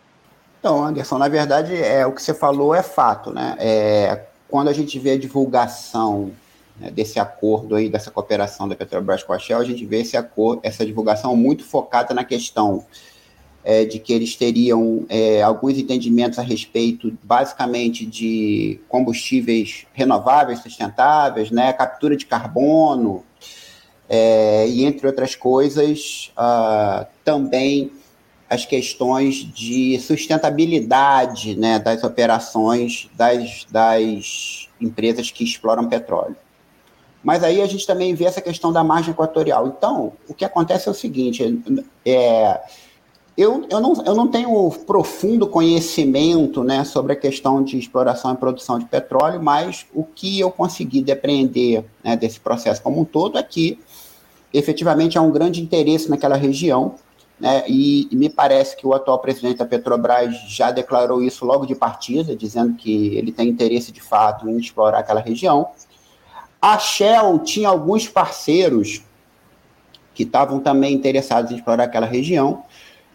Então, 0.58 0.84
Anderson, 0.84 1.18
na 1.18 1.28
verdade, 1.28 1.74
é, 1.74 2.06
o 2.06 2.12
que 2.12 2.22
você 2.22 2.34
falou 2.34 2.74
é 2.74 2.82
fato, 2.82 3.32
né? 3.32 3.56
É, 3.58 4.26
quando 4.48 4.68
a 4.68 4.72
gente 4.72 4.98
vê 4.98 5.12
a 5.12 5.18
divulgação 5.18 6.32
né, 6.78 6.90
desse 6.90 7.18
acordo 7.18 7.74
aí, 7.74 7.88
dessa 7.88 8.10
cooperação 8.10 8.68
da 8.68 8.74
Petrobras 8.74 9.22
com 9.22 9.32
a 9.32 9.38
Shell, 9.38 9.58
a 9.58 9.64
gente 9.64 9.86
vê 9.86 10.00
esse 10.00 10.16
acordo, 10.16 10.60
essa 10.62 10.84
divulgação 10.84 11.34
muito 11.34 11.64
focada 11.64 12.12
na 12.12 12.24
questão 12.24 12.84
é, 13.64 13.84
de 13.84 13.98
que 13.98 14.12
eles 14.12 14.36
teriam 14.36 15.04
é, 15.08 15.42
alguns 15.42 15.78
entendimentos 15.78 16.38
a 16.38 16.42
respeito, 16.42 17.16
basicamente, 17.22 18.04
de 18.04 18.80
combustíveis 18.88 19.86
renováveis, 19.92 20.60
sustentáveis, 20.60 21.50
né, 21.50 21.72
captura 21.72 22.16
de 22.16 22.26
carbono, 22.26 23.24
é, 24.12 24.66
e 24.66 24.84
entre 24.84 25.06
outras 25.06 25.36
coisas, 25.36 26.32
uh, 26.36 27.06
também 27.24 27.92
as 28.48 28.66
questões 28.66 29.36
de 29.36 30.00
sustentabilidade 30.00 31.54
né, 31.54 31.78
das 31.78 32.02
operações 32.02 33.08
das, 33.14 33.64
das 33.70 34.68
empresas 34.80 35.30
que 35.30 35.44
exploram 35.44 35.88
petróleo. 35.88 36.34
Mas 37.22 37.44
aí 37.44 37.62
a 37.62 37.66
gente 37.66 37.86
também 37.86 38.12
vê 38.12 38.24
essa 38.24 38.40
questão 38.40 38.72
da 38.72 38.82
margem 38.82 39.12
equatorial. 39.12 39.68
Então, 39.68 40.14
o 40.28 40.34
que 40.34 40.44
acontece 40.44 40.88
é 40.88 40.90
o 40.90 40.94
seguinte: 40.94 41.62
é, 42.04 42.60
eu, 43.36 43.64
eu, 43.70 43.80
não, 43.80 43.92
eu 44.04 44.14
não 44.14 44.26
tenho 44.26 44.70
profundo 44.86 45.46
conhecimento 45.46 46.64
né, 46.64 46.82
sobre 46.82 47.12
a 47.12 47.16
questão 47.16 47.62
de 47.62 47.78
exploração 47.78 48.32
e 48.32 48.36
produção 48.36 48.78
de 48.78 48.86
petróleo, 48.86 49.40
mas 49.40 49.86
o 49.94 50.02
que 50.02 50.40
eu 50.40 50.50
consegui 50.50 51.00
depreender 51.00 51.84
né, 52.02 52.16
desse 52.16 52.40
processo 52.40 52.82
como 52.82 53.00
um 53.00 53.04
todo 53.04 53.38
é 53.38 53.42
que 53.42 53.78
efetivamente 54.52 55.16
há 55.16 55.22
um 55.22 55.30
grande 55.30 55.60
interesse 55.60 56.08
naquela 56.08 56.36
região, 56.36 56.94
né, 57.38 57.64
e, 57.66 58.06
e, 58.10 58.16
me 58.16 58.28
parece 58.28 58.76
que 58.76 58.86
o 58.86 58.92
atual 58.92 59.18
presidente 59.18 59.56
da 59.56 59.64
Petrobras 59.64 60.34
já 60.46 60.70
declarou 60.70 61.22
isso 61.22 61.46
logo 61.46 61.64
de 61.64 61.74
partida, 61.74 62.36
dizendo 62.36 62.74
que 62.74 63.16
ele 63.16 63.32
tem 63.32 63.48
interesse 63.48 63.90
de 63.90 64.00
fato 64.00 64.46
em 64.46 64.58
explorar 64.58 64.98
aquela 64.98 65.20
região. 65.20 65.68
A 66.60 66.78
Shell 66.78 67.38
tinha 67.38 67.70
alguns 67.70 68.06
parceiros 68.06 69.02
que 70.14 70.24
estavam 70.24 70.60
também 70.60 70.92
interessados 70.92 71.50
em 71.50 71.54
explorar 71.54 71.84
aquela 71.84 72.04
região, 72.04 72.62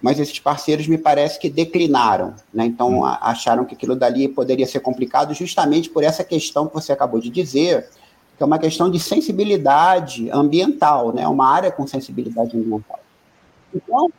mas 0.01 0.19
esses 0.19 0.39
parceiros 0.39 0.87
me 0.87 0.97
parece 0.97 1.39
que 1.39 1.49
declinaram, 1.49 2.33
né? 2.51 2.65
Então 2.65 3.01
hum. 3.01 3.05
acharam 3.05 3.63
que 3.63 3.75
aquilo 3.75 3.95
dali 3.95 4.27
poderia 4.27 4.65
ser 4.65 4.79
complicado 4.79 5.35
justamente 5.35 5.89
por 5.89 6.03
essa 6.03 6.23
questão 6.23 6.67
que 6.67 6.73
você 6.73 6.91
acabou 6.91 7.19
de 7.19 7.29
dizer, 7.29 7.87
que 8.35 8.43
é 8.43 8.45
uma 8.45 8.59
questão 8.59 8.89
de 8.89 8.99
sensibilidade 8.99 10.29
ambiental, 10.29 11.13
né? 11.13 11.27
Uma 11.27 11.49
área 11.49 11.71
com 11.71 11.87
sensibilidade 11.87 12.57
ambiental. 12.57 12.99
Então, 13.73 14.09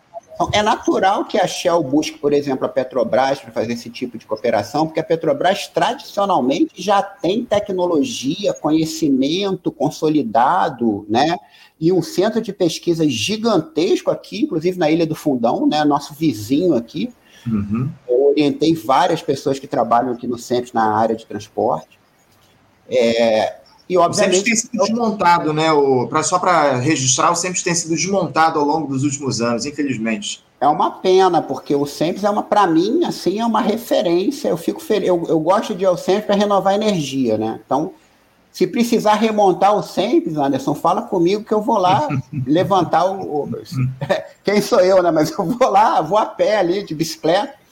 é 0.52 0.62
natural 0.62 1.24
que 1.24 1.38
a 1.38 1.46
Shell 1.46 1.82
busque, 1.82 2.18
por 2.18 2.32
exemplo, 2.32 2.66
a 2.66 2.68
Petrobras 2.68 3.40
para 3.40 3.50
fazer 3.52 3.72
esse 3.72 3.88
tipo 3.88 4.18
de 4.18 4.26
cooperação, 4.26 4.86
porque 4.86 5.00
a 5.00 5.04
Petrobras 5.04 5.66
tradicionalmente 5.66 6.82
já 6.82 7.02
tem 7.02 7.44
tecnologia, 7.44 8.52
conhecimento 8.52 9.70
consolidado, 9.72 11.06
né? 11.08 11.36
E 11.80 11.90
um 11.90 12.02
centro 12.02 12.40
de 12.40 12.52
pesquisa 12.52 13.08
gigantesco 13.08 14.10
aqui, 14.10 14.42
inclusive 14.42 14.78
na 14.78 14.90
Ilha 14.90 15.06
do 15.06 15.14
Fundão, 15.14 15.66
né? 15.66 15.84
Nosso 15.84 16.12
vizinho 16.12 16.74
aqui. 16.74 17.10
Uhum. 17.46 17.90
Eu 18.06 18.28
orientei 18.28 18.74
várias 18.74 19.22
pessoas 19.22 19.58
que 19.58 19.66
trabalham 19.66 20.12
aqui 20.12 20.26
no 20.26 20.36
centro 20.36 20.72
na 20.74 20.96
área 20.96 21.16
de 21.16 21.24
transporte. 21.24 21.98
É, 22.90 23.56
e, 23.88 23.96
obviamente, 23.96 24.40
o 24.40 24.44
tem 24.44 24.56
sido 24.56 24.84
desmontado, 24.84 25.52
né? 25.52 25.72
O, 25.72 26.08
pra, 26.08 26.22
só 26.22 26.38
para 26.38 26.76
registrar, 26.76 27.30
o 27.30 27.36
sempre 27.36 27.62
tem 27.62 27.74
sido 27.74 27.94
desmontado 27.94 28.58
ao 28.58 28.64
longo 28.64 28.88
dos 28.88 29.04
últimos 29.04 29.40
anos, 29.40 29.64
infelizmente. 29.64 30.44
É 30.60 30.66
uma 30.66 30.90
pena, 30.90 31.40
porque 31.40 31.74
o 31.74 31.86
Sempre 31.86 32.24
é 32.24 32.30
uma, 32.30 32.42
para 32.42 32.66
mim, 32.66 33.04
assim, 33.04 33.38
é 33.38 33.46
uma 33.46 33.60
referência. 33.60 34.48
Eu 34.48 34.56
fico 34.56 34.80
feliz. 34.80 35.08
Eu, 35.08 35.24
eu 35.28 35.38
gosto 35.38 35.74
de 35.74 35.86
o 35.86 35.96
Sempre 35.96 36.22
para 36.22 36.34
renovar 36.34 36.74
energia, 36.74 37.38
né? 37.38 37.60
Então, 37.64 37.92
se 38.50 38.66
precisar 38.66 39.14
remontar 39.14 39.76
o 39.76 39.82
Sempre, 39.82 40.34
Anderson, 40.36 40.74
fala 40.74 41.02
comigo 41.02 41.44
que 41.44 41.52
eu 41.52 41.60
vou 41.60 41.78
lá 41.78 42.08
levantar 42.46 43.04
o, 43.04 43.44
o. 43.44 43.50
Quem 44.42 44.60
sou 44.60 44.80
eu, 44.80 45.02
né? 45.02 45.10
Mas 45.12 45.30
eu 45.30 45.44
vou 45.44 45.70
lá, 45.70 46.00
vou 46.00 46.18
a 46.18 46.26
pé 46.26 46.56
ali 46.56 46.82
de 46.82 46.94
bicicleta 46.94 47.65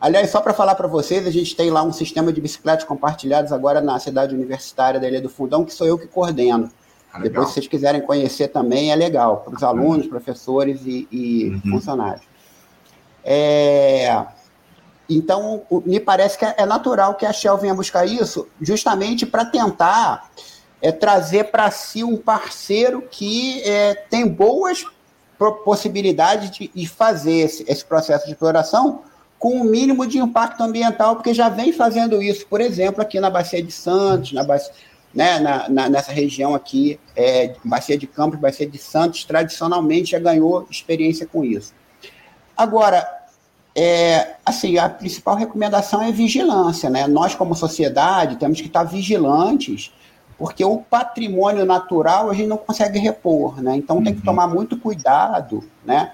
Aliás, 0.00 0.30
só 0.30 0.40
para 0.40 0.52
falar 0.52 0.74
para 0.74 0.86
vocês, 0.86 1.26
a 1.26 1.30
gente 1.30 1.56
tem 1.56 1.70
lá 1.70 1.82
um 1.82 1.92
sistema 1.92 2.32
de 2.32 2.40
bicicletas 2.40 2.84
compartilhados 2.84 3.50
agora 3.50 3.80
na 3.80 3.98
cidade 3.98 4.34
universitária 4.34 5.00
da 5.00 5.08
Ilha 5.08 5.22
do 5.22 5.30
Fundão, 5.30 5.64
que 5.64 5.72
sou 5.72 5.86
eu 5.86 5.98
que 5.98 6.06
coordeno. 6.06 6.70
Ah, 7.12 7.18
Depois, 7.18 7.48
se 7.48 7.54
vocês 7.54 7.66
quiserem 7.66 8.02
conhecer 8.02 8.48
também, 8.48 8.92
é 8.92 8.94
legal, 8.94 9.38
para 9.38 9.54
os 9.54 9.62
alunos, 9.62 10.06
professores 10.06 10.82
e, 10.84 11.08
e 11.10 11.48
uhum. 11.48 11.72
funcionários. 11.72 12.26
É... 13.24 14.24
Então, 15.08 15.62
me 15.86 16.00
parece 16.00 16.36
que 16.36 16.44
é 16.44 16.66
natural 16.66 17.14
que 17.14 17.24
a 17.24 17.32
Shell 17.32 17.56
venha 17.56 17.74
buscar 17.74 18.04
isso, 18.04 18.48
justamente 18.60 19.24
para 19.24 19.44
tentar 19.44 20.30
é, 20.82 20.90
trazer 20.90 21.44
para 21.44 21.70
si 21.70 22.02
um 22.02 22.16
parceiro 22.16 23.02
que 23.08 23.62
é, 23.62 23.94
tem 23.94 24.26
boas 24.26 24.84
possibilidades 25.64 26.50
de, 26.50 26.68
de 26.74 26.88
fazer 26.88 27.36
esse, 27.36 27.64
esse 27.68 27.84
processo 27.84 28.26
de 28.26 28.32
exploração 28.32 29.02
com 29.38 29.60
o 29.60 29.64
mínimo 29.64 30.06
de 30.06 30.18
impacto 30.18 30.62
ambiental, 30.62 31.16
porque 31.16 31.34
já 31.34 31.48
vem 31.48 31.72
fazendo 31.72 32.22
isso, 32.22 32.46
por 32.46 32.60
exemplo, 32.60 33.02
aqui 33.02 33.20
na 33.20 33.30
Bacia 33.30 33.62
de 33.62 33.72
Santos, 33.72 34.32
na 34.32 34.42
Bacia, 34.42 34.72
né, 35.14 35.38
na, 35.38 35.68
na, 35.68 35.88
nessa 35.88 36.12
região 36.12 36.54
aqui, 36.54 37.00
é, 37.14 37.54
Bacia 37.64 37.96
de 37.96 38.06
Campos, 38.06 38.38
Bacia 38.38 38.66
de 38.66 38.78
Santos, 38.78 39.24
tradicionalmente 39.24 40.10
já 40.12 40.18
ganhou 40.18 40.66
experiência 40.70 41.26
com 41.26 41.44
isso. 41.44 41.74
Agora, 42.56 43.06
é, 43.74 44.36
assim, 44.44 44.78
a 44.78 44.88
principal 44.88 45.36
recomendação 45.36 46.02
é 46.02 46.10
vigilância, 46.10 46.88
né? 46.88 47.06
Nós, 47.06 47.34
como 47.34 47.54
sociedade, 47.54 48.36
temos 48.36 48.60
que 48.60 48.68
estar 48.68 48.84
vigilantes, 48.84 49.92
porque 50.38 50.64
o 50.64 50.78
patrimônio 50.78 51.64
natural 51.64 52.30
a 52.30 52.34
gente 52.34 52.48
não 52.48 52.56
consegue 52.56 52.98
repor, 52.98 53.62
né? 53.62 53.76
Então 53.76 54.02
tem 54.02 54.14
que 54.14 54.20
uhum. 54.20 54.24
tomar 54.24 54.48
muito 54.48 54.78
cuidado, 54.78 55.62
né? 55.84 56.12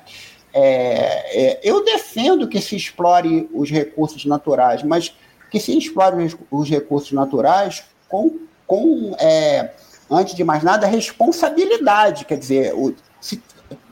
É, 0.55 1.45
é, 1.45 1.61
eu 1.63 1.85
defendo 1.85 2.47
que 2.49 2.61
se 2.61 2.77
explore 2.77 3.49
os 3.53 3.71
recursos 3.71 4.25
naturais, 4.27 4.83
mas 4.83 5.15
que 5.51 5.59
se 5.59 5.77
explore 5.77 6.25
os, 6.25 6.37
os 6.51 6.69
recursos 6.69 7.13
naturais 7.13 7.85
com, 8.09 8.39
com 8.67 9.15
é, 9.19 9.71
antes 10.11 10.35
de 10.35 10.45
mais 10.45 10.63
nada, 10.63 10.87
responsabilidade. 10.87 12.25
Quer 12.25 12.39
dizer, 12.39 12.75
o, 12.75 12.95
se 13.21 13.43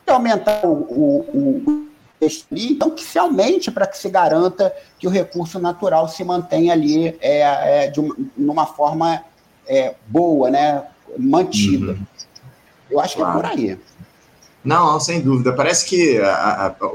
aumentar 0.06 0.66
o, 0.66 0.72
o, 0.72 1.60
o 1.64 1.90
então 2.52 2.90
que 2.90 3.02
se 3.02 3.18
aumente 3.18 3.70
para 3.70 3.86
que 3.86 3.96
se 3.96 4.10
garanta 4.10 4.74
que 4.98 5.06
o 5.06 5.10
recurso 5.10 5.58
natural 5.58 6.06
se 6.08 6.22
mantenha 6.22 6.74
ali 6.74 7.16
é, 7.20 7.84
é, 7.84 7.90
de 7.90 8.00
uma, 8.00 8.14
numa 8.36 8.66
forma 8.66 9.24
é, 9.66 9.94
boa, 10.06 10.50
né, 10.50 10.84
mantida. 11.16 11.92
Uhum. 11.92 12.06
Eu 12.90 13.00
acho 13.00 13.16
claro. 13.16 13.32
que 13.32 13.38
é 13.38 13.50
por 13.50 13.58
aí. 13.58 13.78
Não, 14.64 15.00
sem 15.00 15.20
dúvida. 15.20 15.52
Parece 15.54 15.86
que 15.86 16.18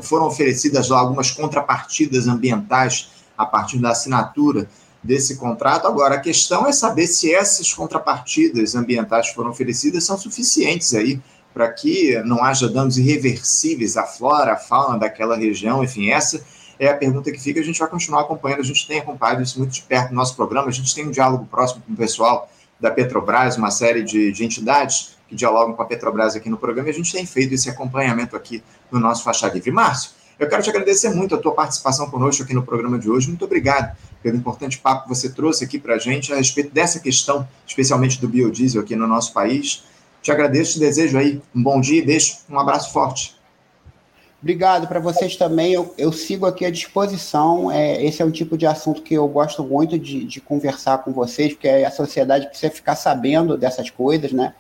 foram 0.02 0.28
oferecidas 0.28 0.90
lá 0.90 1.00
algumas 1.00 1.32
contrapartidas 1.32 2.28
ambientais 2.28 3.10
a 3.38 3.46
partir 3.46 3.80
da 3.80 3.90
assinatura 3.90 4.70
desse 5.04 5.38
contrato. 5.38 5.88
Agora, 5.88 6.16
a 6.16 6.20
questão 6.20 6.68
é 6.68 6.72
saber 6.72 7.08
se 7.08 7.34
essas 7.34 7.74
contrapartidas 7.74 8.76
ambientais 8.76 9.30
que 9.30 9.36
foram 9.36 9.52
oferecidas 9.52 10.04
são 10.04 10.18
suficientes 10.18 10.94
aí 10.94 11.20
para 11.54 11.72
que 11.72 12.22
não 12.26 12.44
haja 12.44 12.68
danos 12.68 12.98
irreversíveis 12.98 13.96
à 13.96 14.04
flora, 14.04 14.54
à 14.54 14.58
fauna 14.58 15.00
daquela 15.00 15.38
região. 15.38 15.84
Enfim, 15.84 16.10
essa 16.10 16.44
é 16.80 16.88
a 16.88 16.96
pergunta 16.96 17.32
que 17.32 17.40
fica. 17.40 17.60
A 17.60 17.64
gente 17.64 17.80
vai 17.80 17.88
continuar 17.88 18.22
acompanhando, 18.22 18.60
a 18.60 18.66
gente 18.66 18.86
tem 18.88 19.00
acompanhado 19.00 19.42
isso 19.42 19.58
muito 19.58 19.72
de 19.72 19.82
perto 19.82 20.10
no 20.10 20.16
nosso 20.16 20.36
programa, 20.36 20.68
a 20.68 20.72
gente 20.72 20.94
tem 20.94 21.08
um 21.08 21.12
diálogo 21.12 21.46
próximo 21.46 21.82
com 21.86 21.94
o 21.94 21.96
pessoal 21.96 22.50
da 22.80 22.92
Petrobras, 22.92 23.58
uma 23.58 23.72
série 23.72 24.04
de, 24.04 24.32
de 24.32 24.44
entidades 24.44 25.15
que 25.28 25.36
dialogam 25.36 25.74
com 25.74 25.82
a 25.82 25.86
Petrobras 25.86 26.36
aqui 26.36 26.50
no 26.50 26.58
programa, 26.58 26.90
e 26.90 26.92
a 26.92 26.94
gente 26.94 27.12
tem 27.12 27.26
feito 27.26 27.54
esse 27.54 27.70
acompanhamento 27.70 28.36
aqui 28.36 28.64
no 28.92 29.00
nosso 29.00 29.24
Faixa 29.24 29.48
Livre. 29.48 29.72
Márcio, 29.72 30.12
eu 30.38 30.50
quero 30.50 30.62
te 30.62 30.70
agradecer 30.70 31.10
muito 31.10 31.34
a 31.34 31.38
tua 31.38 31.54
participação 31.54 32.10
conosco 32.10 32.44
aqui 32.44 32.54
no 32.54 32.64
programa 32.64 33.00
de 33.00 33.10
hoje. 33.10 33.28
Muito 33.28 33.46
obrigado 33.46 33.96
pelo 34.22 34.36
importante 34.36 34.78
papo 34.78 35.04
que 35.04 35.10
você 35.10 35.30
trouxe 35.30 35.64
aqui 35.64 35.80
para 35.80 35.96
a 35.96 35.98
gente 35.98 36.34
a 36.34 36.36
respeito 36.36 36.74
dessa 36.74 37.00
questão, 37.00 37.48
especialmente 37.66 38.20
do 38.20 38.28
biodiesel 38.28 38.82
aqui 38.82 38.96
no 38.96 39.08
nosso 39.08 39.32
país. 39.32 39.84
Te 40.22 40.32
agradeço, 40.32 40.74
te 40.74 40.80
desejo 40.80 41.18
aí 41.18 41.42
um 41.56 41.64
bom 41.64 41.80
dia 41.80 42.00
e 42.00 42.06
deixo 42.06 42.40
um 42.50 42.60
abraço 42.60 42.92
forte. 42.92 43.36
Obrigado 44.42 44.88
para 44.88 45.00
vocês 45.00 45.36
também. 45.36 45.74
Eu, 45.74 45.94
eu, 45.98 46.12
sigo 46.12 46.46
aqui 46.46 46.66
à 46.66 46.70
disposição. 46.70 47.72
É, 47.72 48.04
esse 48.04 48.22
é 48.22 48.26
um 48.26 48.30
tipo 48.30 48.58
de 48.58 48.68
assunto 48.68 49.02
que 49.02 49.14
eu 49.14 49.28
gosto 49.28 49.64
muito 49.64 49.98
de, 49.98 50.24
de 50.26 50.42
conversar 50.42 51.00
com 51.00 51.12
vocês, 51.12 51.54
porque 51.54 51.68
a 51.68 51.90
sociedade 51.90 52.48
precisa 52.48 52.72
ficar 52.72 52.96
sabendo 52.96 53.58
dessas 53.58 53.90
coisas, 53.90 54.32
né? 54.32 54.54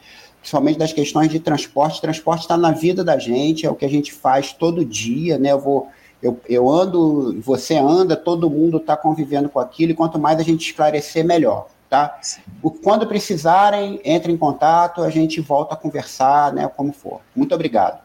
Principalmente 0.45 0.77
das 0.77 0.93
questões 0.93 1.31
de 1.31 1.39
transporte. 1.39 1.99
Transporte 1.99 2.41
está 2.41 2.55
na 2.55 2.71
vida 2.71 3.03
da 3.03 3.17
gente, 3.17 3.65
é 3.65 3.69
o 3.69 3.73
que 3.73 3.83
a 3.83 3.89
gente 3.89 4.13
faz 4.13 4.53
todo 4.53 4.85
dia, 4.85 5.39
né? 5.39 5.51
Eu 5.51 5.59
vou, 5.59 5.89
eu, 6.21 6.39
eu 6.47 6.69
ando, 6.69 7.41
você 7.41 7.75
anda, 7.75 8.15
todo 8.15 8.47
mundo 8.47 8.77
está 8.77 8.95
convivendo 8.95 9.49
com 9.49 9.59
aquilo, 9.59 9.91
e 9.91 9.95
quanto 9.95 10.19
mais 10.19 10.39
a 10.39 10.43
gente 10.43 10.69
esclarecer, 10.69 11.25
melhor. 11.25 11.67
Tá? 11.89 12.19
O, 12.61 12.69
quando 12.69 13.07
precisarem, 13.07 13.99
entre 14.05 14.31
em 14.31 14.37
contato, 14.37 15.01
a 15.01 15.09
gente 15.09 15.41
volta 15.41 15.73
a 15.73 15.77
conversar, 15.77 16.53
né? 16.53 16.67
Como 16.67 16.93
for. 16.93 17.21
Muito 17.35 17.55
obrigado. 17.55 17.99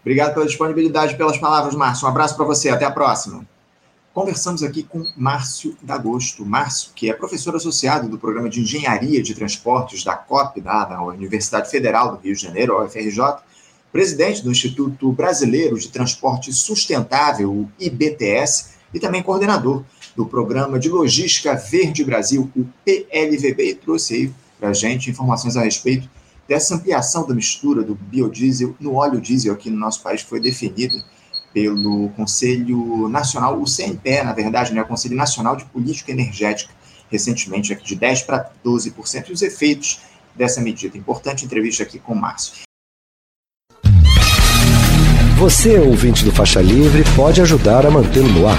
Obrigado 0.00 0.34
pela 0.34 0.46
disponibilidade, 0.46 1.14
pelas 1.14 1.38
palavras, 1.38 1.76
Márcio. 1.76 2.06
Um 2.06 2.10
abraço 2.10 2.36
para 2.36 2.44
você, 2.44 2.70
até 2.70 2.84
a 2.84 2.90
próxima. 2.90 3.46
Conversamos 4.14 4.62
aqui 4.62 4.84
com 4.84 5.04
Márcio 5.16 5.76
D'Agosto. 5.82 6.46
Márcio, 6.46 6.92
que 6.94 7.10
é 7.10 7.12
professor 7.12 7.56
associado 7.56 8.08
do 8.08 8.16
programa 8.16 8.48
de 8.48 8.60
Engenharia 8.60 9.20
de 9.20 9.34
Transportes 9.34 10.04
da 10.04 10.14
COP, 10.14 10.60
da, 10.60 10.84
da 10.84 11.02
Universidade 11.02 11.68
Federal 11.68 12.12
do 12.12 12.22
Rio 12.22 12.32
de 12.32 12.40
Janeiro, 12.40 12.80
UFRJ, 12.80 13.18
presidente 13.90 14.40
do 14.40 14.52
Instituto 14.52 15.10
Brasileiro 15.10 15.76
de 15.76 15.88
Transporte 15.88 16.52
Sustentável, 16.52 17.50
o 17.50 17.68
IBTS, 17.76 18.74
e 18.94 19.00
também 19.00 19.20
coordenador 19.20 19.82
do 20.14 20.24
Programa 20.24 20.78
de 20.78 20.88
Logística 20.88 21.56
Verde 21.56 22.04
Brasil, 22.04 22.48
o 22.56 22.64
PLVB, 22.84 23.70
e 23.70 23.74
trouxe 23.74 24.14
aí 24.14 24.34
para 24.60 24.68
a 24.68 24.72
gente 24.72 25.10
informações 25.10 25.56
a 25.56 25.64
respeito 25.64 26.08
dessa 26.46 26.76
ampliação 26.76 27.26
da 27.26 27.34
mistura 27.34 27.82
do 27.82 27.96
biodiesel 27.96 28.76
no 28.78 28.94
óleo 28.94 29.20
diesel 29.20 29.54
aqui 29.54 29.70
no 29.70 29.76
nosso 29.76 30.00
país, 30.02 30.22
foi 30.22 30.38
definida 30.38 31.02
pelo 31.54 32.10
Conselho 32.10 33.08
Nacional, 33.08 33.62
o 33.62 33.64
CNPE, 33.64 34.24
na 34.24 34.32
verdade, 34.32 34.74
né, 34.74 34.82
o 34.82 34.86
Conselho 34.86 35.14
Nacional 35.14 35.54
de 35.54 35.64
Política 35.66 36.10
Energética, 36.10 36.74
recentemente, 37.08 37.72
aqui 37.72 37.86
de 37.86 37.94
10% 37.96 38.26
para 38.26 38.50
12%, 38.64 39.28
e 39.28 39.32
os 39.32 39.40
efeitos 39.40 40.00
dessa 40.34 40.60
medida. 40.60 40.98
Importante 40.98 41.44
entrevista 41.44 41.84
aqui 41.84 42.00
com 42.00 42.12
o 42.12 42.20
Márcio. 42.20 42.64
Você, 45.38 45.78
ouvinte 45.78 46.24
do 46.24 46.32
Faixa 46.32 46.60
Livre, 46.60 47.04
pode 47.14 47.40
ajudar 47.40 47.86
a 47.86 47.90
mantê-lo 47.90 48.28
no 48.28 48.48
ar. 48.48 48.58